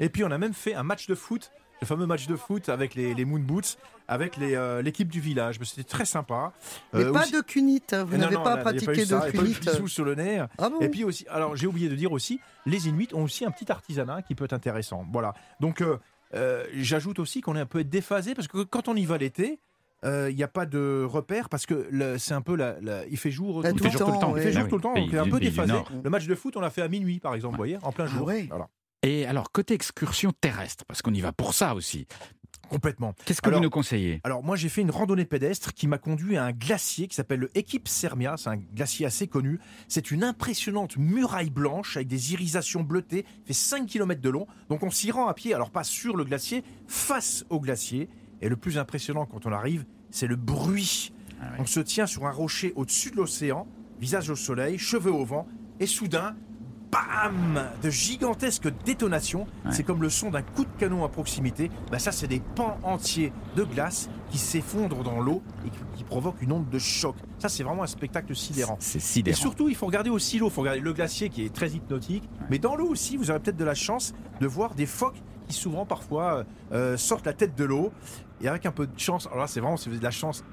[0.00, 1.50] Et puis, on a même fait un match de foot,
[1.80, 3.76] le fameux match de foot avec les, les Moon Boots,
[4.08, 5.58] avec euh, l'équipe du village.
[5.62, 6.52] C'était très sympa.
[6.92, 9.28] Mais Euh, pas aussi- de cunite, vous n'avez pas là, pratiqué ça, de a pas
[9.44, 9.86] eu cunite.
[9.88, 10.42] sur le nez.
[10.58, 13.44] Ah bon Et puis aussi, alors j'ai oublié de dire aussi, les Inuits ont aussi
[13.44, 15.04] un petit artisanat qui peut être intéressant.
[15.12, 15.34] Voilà.
[15.60, 15.82] Donc
[16.34, 19.18] euh, euh, j'ajoute aussi qu'on est un peu déphasé parce que quand on y va
[19.18, 19.58] l'été,
[20.04, 23.06] euh, il n'y a pas de repère parce que le- c'est un peu la, la-
[23.06, 24.28] il fait jour tout, tout le temps.
[24.30, 24.42] Il ouais.
[24.42, 25.72] fait jour Ah oui, tout le temps, donc c'est un peu déphasé.
[26.04, 28.04] Le match de foot, on l'a fait à minuit par exemple, vous voyez, en plein
[28.06, 28.26] Ah jour.
[28.26, 28.46] ouais.
[28.48, 28.68] Voilà.
[29.02, 32.06] Et alors côté excursion terrestre, parce qu'on y va pour ça aussi.
[32.68, 33.14] Complètement.
[33.24, 34.20] Qu'est-ce que Alors- vous nous conseillez?
[34.24, 37.40] Alors moi j'ai fait une randonnée pédestre qui m'a conduit à un glacier qui s'appelle
[37.40, 39.58] le Equipe Sermia, c'est un glacier assez connu.
[39.88, 44.46] C'est une impressionnante muraille blanche avec des irisations bleutées, fait 5 km de long.
[44.68, 48.08] Donc on s'y rend à pied, alors pas sur le glacier, face au glacier.
[48.40, 51.12] Et le plus impressionnant quand on arrive, c'est le bruit.
[51.40, 51.52] Ah.
[51.58, 53.66] On se tient sur un rocher au-dessus de l'océan,
[54.00, 55.46] visage au soleil, cheveux au vent,
[55.80, 56.36] et soudain,
[56.90, 59.46] bam De gigantesques détonations.
[59.64, 59.72] Ouais.
[59.72, 61.70] C'est comme le son d'un coup de canon à proximité.
[61.90, 66.04] Bah ça, c'est des pans entiers de glace qui s'effondrent dans l'eau et qui, qui
[66.04, 67.14] provoquent une onde de choc.
[67.38, 68.76] Ça, c'est vraiment un spectacle sidérant.
[68.80, 69.36] C'est Et sidérant.
[69.36, 70.48] surtout, il faut regarder aussi l'eau.
[70.48, 72.28] Il faut regarder le glacier qui est très hypnotique.
[72.50, 75.54] Mais dans l'eau aussi, vous aurez peut-être de la chance de voir des phoques qui
[75.54, 77.90] souvent, parfois, euh, sortent la tête de l'eau.
[78.42, 80.10] Et avec un peu de chance, alors là, c'est vraiment, si vous avez de la
[80.10, 80.44] chance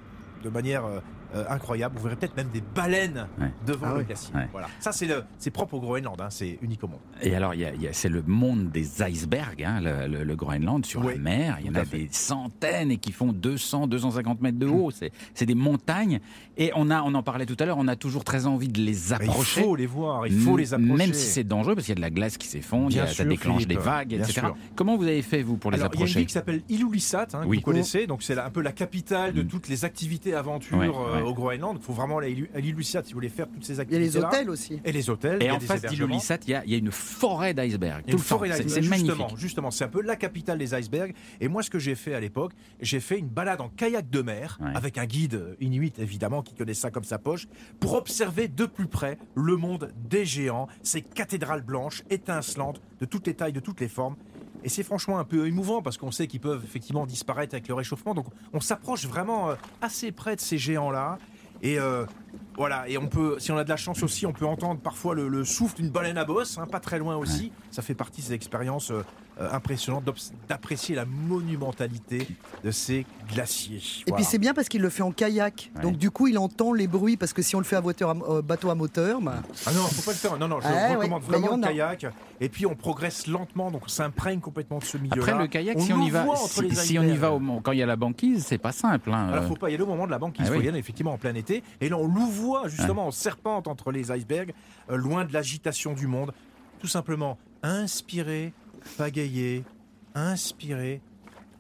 [0.43, 0.99] de manière euh,
[1.33, 3.51] euh, incroyable, vous verrez peut-être même des baleines Ouais.
[3.65, 4.03] devant Ah le ouais.
[4.05, 4.33] glacier.
[4.35, 4.47] Ouais.
[4.51, 4.67] Voilà.
[4.79, 6.19] Ça, c'est le- c'est propre au Groenland.
[6.21, 6.27] hein.
[6.29, 6.99] C'est unique au monde.
[7.21, 10.07] Et alors, il y a- il y a- c'est le monde des icebergs, hein, le,
[10.07, 11.57] le- le Groenland, sur Oui, la mer.
[11.61, 11.97] Il y en a fait.
[11.97, 14.91] des centaines et qui font 200, 250 mètres de haut.
[14.91, 16.19] C'est, c'est des montagnes.
[16.57, 18.79] Et on, a, on en parlait tout à l'heure, on a toujours très envie de
[18.79, 19.61] les Mais il approcher.
[19.61, 20.93] faut les voir, il faut les approcher.
[20.93, 23.07] Même si c'est dangereux, parce qu'il y a de la glace qui s'effondre, y a-
[23.07, 24.31] ça déclenche Philippe, des vagues, etc.
[24.31, 24.55] sûr.
[24.75, 26.33] Comment vous avez fait, vous, pour les Alors, il y a une approcher ville qui
[26.33, 27.57] s'appelle Ilulissat, hein, que Oui.
[27.57, 28.07] vous connaissez.
[28.07, 29.47] Donc, c'est un peu la capitale de Mm.
[29.47, 31.21] toutes les activités aventures Ouais, euh, ouais.
[31.29, 31.77] au Groenland.
[31.79, 34.05] Il faut vraiment aller à si vous voulez faire toutes ces Il y a activités.
[34.05, 34.81] les hôtels aussi.
[34.83, 35.41] Et les hôtels.
[35.43, 35.89] Et en face hébergements.
[36.07, 38.03] d'Ilulissat, il y a, il y a une forêt d'icebergs.
[38.07, 39.11] Une forêt C'est, d'iceberg, c'est magnifique.
[39.15, 41.13] Justement, justement, c'est un peu la capitale des icebergs.
[41.41, 44.21] Et moi, ce que j'ai fait à l'époque, j'ai fait une balade en kayak de
[44.21, 44.71] mer Ouais.
[44.75, 47.47] avec un guide inuit, évidemment, qui connaît ça comme sa poche,
[47.79, 53.27] pour observer de plus près le monde des géants, ces cathédrales blanches, étincelantes, de toutes
[53.27, 54.15] les tailles, de toutes les formes.
[54.65, 57.75] Et c'est franchement un peu émouvant parce qu'on sait qu'ils peuvent effectivement disparaître avec le
[57.75, 58.15] réchauffement.
[58.15, 61.19] Donc on s'approche vraiment euh, assez près de ces géants-là.
[61.61, 62.05] Et euh,
[62.57, 65.13] voilà, et on peut, si on a de la chance aussi, on peut entendre parfois
[65.13, 67.51] le, le souffle d'une baleine à bosse, hein, pas très loin aussi.
[67.69, 69.03] Ça fait partie de ces expériences euh,
[69.39, 72.27] euh, impressionnantes d'obs- d'apprécier la monumentalité
[72.63, 73.77] de ces glaciers.
[73.77, 74.15] Et Voilà.
[74.15, 75.71] puis c'est bien parce qu'il le fait en kayak.
[75.75, 75.81] Ouais.
[75.81, 78.09] Donc du coup, il entend les bruits parce que si on le fait à voiture
[78.09, 80.37] à- euh, bateau à moteur, bah, Ah non, faut pas le faire.
[80.37, 82.05] Non, non, je Ah ouais, recommande vraiment le kayak.
[82.41, 85.21] Et puis on progresse lentement, donc on s'imprègne complètement de ce milieu-là.
[85.33, 87.19] Après, le kayak, si on y va, voit entre si, les si on y icebergs.
[87.21, 89.11] va au moment- quand il y a la banquise, c'est pas simple.
[89.13, 89.29] hein.
[89.29, 90.45] Alors, Euh, faut pas y aller au moment de la banquise.
[90.45, 90.65] Ah Il faut oui.
[90.65, 91.63] y aller effectivement en plein été.
[91.81, 94.53] Et là, on louvoie justement en serpente entre les icebergs,
[94.89, 96.33] euh, loin de l'agitation du monde.
[96.79, 98.53] Tout simplement, inspirer,
[98.97, 99.63] pagayer,
[100.13, 101.01] inspirer,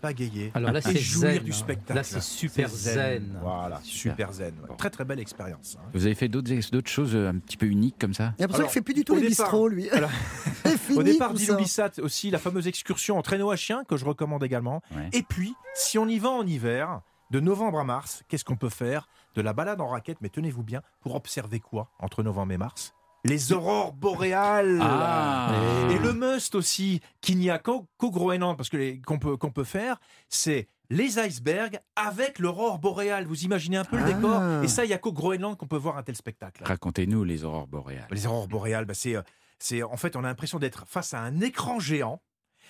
[0.01, 0.51] pagayer.
[0.53, 1.43] Alors là, et c'est jouir zen.
[1.43, 1.55] du hein.
[1.55, 1.93] spectacle.
[1.97, 3.37] Là, c'est super zen.
[3.41, 4.53] Voilà, super zen.
[4.61, 4.67] ouais.
[4.69, 4.75] Bon.
[4.75, 5.77] Très très belle expérience.
[5.79, 5.85] hein.
[5.93, 6.49] Vous avez fait d'autres,
[6.89, 8.33] choses euh, un petit peu uniques comme ça?
[8.37, 9.89] Il y a l'impression Alors, qu'il fait plus du tout au les départ- bistrots, lui.
[9.91, 10.11] Alors,
[10.65, 11.53] C'est fini, Au départ tout d'île ça.
[11.55, 14.81] Obissat aussi, la fameuse excursion en traîneau à chien que je recommande également.
[14.95, 15.09] Ouais.
[15.13, 17.01] Et puis, si on y va en hiver,
[17.31, 19.07] de novembre à mars, qu'est-ce qu'on peut faire?
[19.35, 22.93] De la balade en raquette, mais tenez-vous bien, pour observer quoi entre novembre et mars?
[23.27, 25.51] Les aurores boréales Ah.
[25.91, 29.63] Et le must aussi, qu'il n'y a qu'au Groenland, parce que qu'on peut, qu'on peut
[29.63, 29.99] faire,
[30.29, 33.25] c'est les icebergs avec l'aurore boréale.
[33.25, 34.13] Vous imaginez un peu le Ah.
[34.13, 34.63] décor?
[34.63, 36.63] Et ça, il n'y a qu'au Groenland qu'on peut voir un tel spectacle.
[36.63, 38.07] Racontez-nous les aurores boréales.
[38.11, 39.21] Les aurores boréales, bah, c'est, euh,
[39.57, 42.21] c'est en fait, on a l'impression d'être face à un écran géant,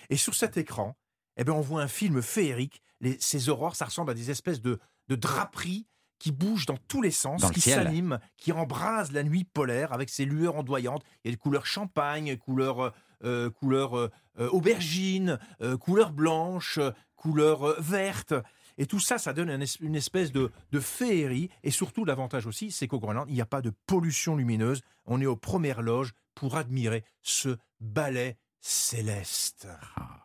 [0.10, 0.95] et sur cet écran,
[1.36, 2.82] eh ben, on voit un film féerique.
[3.01, 4.80] Les- ces aurores, ça ressemble à des espèces de,
[5.10, 5.86] de draperies
[6.26, 7.84] qui bougent dans tous les sens, Dans le qui ciel.
[7.84, 11.03] s'animent, qui embrasent la nuit polaire avec ses lueurs ondoyantes.
[11.23, 12.91] Il y a des couleurs champagne, couleurs, euh,
[13.23, 14.09] euh, couleurs euh,
[14.39, 16.80] euh, aubergine, euh, couleurs blanches,
[17.15, 18.34] couleurs vertes.
[18.80, 19.51] Et tout ça, ça donne
[19.82, 21.51] une espèce de, de féerie.
[21.61, 24.82] Et surtout, l'avantage aussi, c'est qu'au Groenland, il n'y a pas de pollution lumineuse.
[25.05, 29.67] On est aux premières loges pour admirer ce ballet céleste.
[29.95, 30.23] Ah,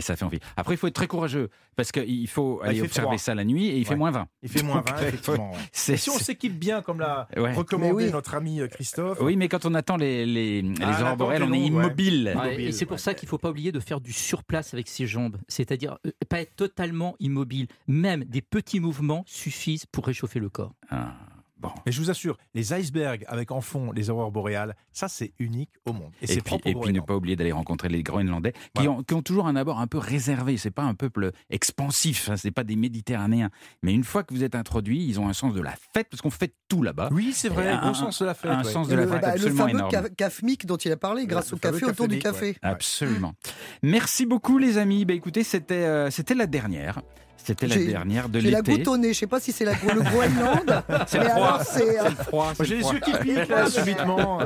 [0.00, 0.38] ça fait envie.
[0.56, 3.18] Après, il faut être très courageux parce qu'il faut Ah, aller observer froid.
[3.18, 4.26] ça la nuit et il fait moins 20.
[4.42, 5.50] Il fait moins Donc, 20, euh, effectivement.
[5.52, 5.58] ouais.
[5.72, 7.52] C'est- Et si on s'équipe bien, comme l'a Ouais.
[7.52, 8.10] recommandé oui.
[8.10, 11.60] notre ami euh, Christophe, Oui, mais quand on attend les, les, les Ah, on est
[11.60, 12.34] immobile.
[12.58, 12.98] Et c'est pour ouais.
[12.98, 15.36] ça qu'il ne faut pas oublier de faire du surplace avec ses jambes.
[15.48, 17.66] C'est-à-dire euh, pas être totalement immobile.
[17.86, 20.72] Même des petits mouvements suffisent pour réchauffer le corps.
[20.90, 21.14] Ah,
[21.62, 21.70] bon.
[21.86, 25.70] mais je vous assure, les icebergs avec en fond les aurores boréales, ça c'est unique
[25.86, 26.12] au monde.
[26.20, 27.06] Et, puis, et puis ne Groenland.
[27.06, 29.98] pas oublier d'aller rencontrer les Groenlandais qui, ont, qui ont toujours un abord un peu
[29.98, 30.56] réservé.
[30.58, 33.50] C'est pas un peuple expansif, hein, c'est pas des Méditerranéens.
[33.82, 36.20] Mais une fois que vous êtes introduits, ils ont un sens de la fête parce
[36.20, 37.08] qu'on fait tout là-bas.
[37.12, 38.50] Oui, c'est vrai, un- sens de la fête.
[38.50, 38.70] un ouais.
[38.72, 39.90] sens de Et la le, fête bah, le fameux énorme.
[39.90, 42.56] ca- CAFMIC dont il a parlé, grâce le au café autour du café.
[42.62, 43.34] Absolument.
[43.82, 45.04] Merci beaucoup les amis.
[45.04, 47.00] Bah, écoutez, c'était euh, c'était la dernière.
[47.44, 48.78] C'était la dernière de J'ai la l'été.
[48.78, 51.44] goutte au nez, je sais pas si c'est la, le Groenland, C'est mais le froid.
[51.46, 51.98] alors c'est...
[51.98, 52.94] euh, C'est le froid, c'est Moi, J'ai le les froid.
[52.94, 54.38] yeux qui piquent là, subitement.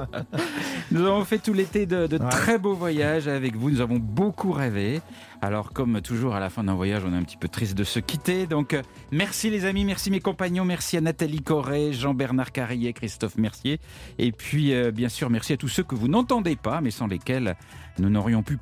[0.91, 2.29] Nous avons fait tout l'été de, de Ouais.
[2.31, 3.71] très beaux voyages avec vous.
[3.71, 5.01] Nous avons beaucoup rêvé.
[5.43, 7.85] Alors, comme toujours, à la fin d'un voyage, on est un petit peu triste de
[7.85, 8.47] se quitter.
[8.47, 8.81] Donc, euh,
[9.13, 13.79] merci les amis, merci mes compagnons, merci à Nathalie Corré, Jean-Bernard Carrier, Christophe Mercier.
[14.19, 17.07] Et puis, euh, bien sûr, merci à tous ceux que vous n'entendez pas, mais sans
[17.07, 17.57] lesquels
[17.99, 18.59] nous n'aurions pu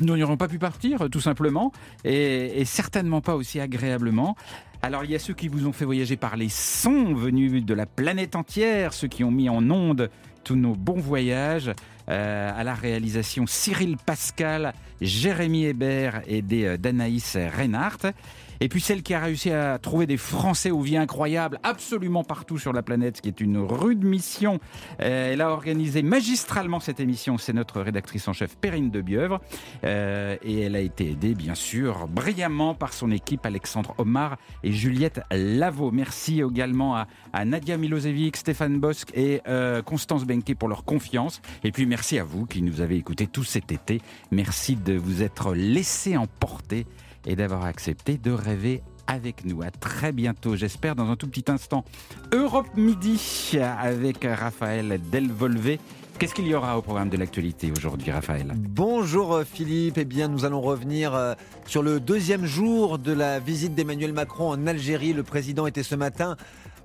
[0.00, 1.72] nous n'aurions pas pu partir, tout simplement,
[2.04, 4.36] et, certainement pas aussi agréablement.
[4.82, 7.74] Alors, il y a ceux qui vous ont fait voyager par les sons venus de
[7.74, 10.10] la planète entière, ceux qui ont mis en onde
[10.42, 11.72] tous nos bons voyages.
[12.10, 18.12] Euh, à la réalisation Cyril Pascal, Jérémy Hébert et des, euh, d'Anaïs Reinhardt.
[18.60, 22.58] Et puis celle qui a réussi à trouver des Français aux vies incroyables absolument partout
[22.58, 24.60] sur la planète, ce qui est une rude mission.
[25.00, 29.40] Euh, elle a organisé magistralement cette émission, c'est notre rédactrice en chef Perrine de Bieuvre.
[29.84, 34.72] Euh, et elle a été aidée, bien sûr, brillamment par son équipe Alexandre Omar et
[34.72, 35.90] Juliette Lavaux.
[35.90, 41.40] Merci également à, à Nadia Milosevic, Stéphane Bosque et euh, Constance Benke pour leur confiance.
[41.62, 44.00] Et puis merci à vous qui nous avez écoutés tout cet été.
[44.30, 46.86] Merci de vous être laissé emporter
[47.26, 49.62] et d'avoir accepté de rêver avec nous.
[49.62, 51.84] À très bientôt, j'espère, dans un tout petit instant.
[52.32, 55.78] Europe Midi avec Raphaël Delvolvé.
[56.18, 58.54] Qu'est-ce qu'il y aura au programme de l'actualité aujourd'hui, Raphaël?
[58.56, 61.34] Bonjour euh, Philippe, eh bien nous allons revenir euh,
[61.66, 65.12] sur le deuxième jour de la visite d'Emmanuel Macron en Algérie.
[65.12, 66.36] Le président était ce matin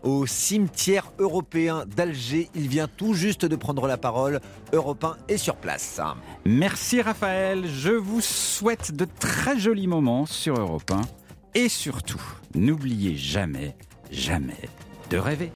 [0.04, 2.50] au cimetière européen d'Alger.
[2.56, 4.40] Il vient tout juste de prendre la parole.
[4.74, 6.02] Europe 1 est sur place.
[6.46, 11.02] Merci Raphaël, je vous souhaite de très jolis moments sur Europe 1
[11.56, 12.22] et surtout,
[12.54, 13.76] n'oubliez jamais,
[14.12, 14.70] jamais
[15.10, 15.48] de rêver.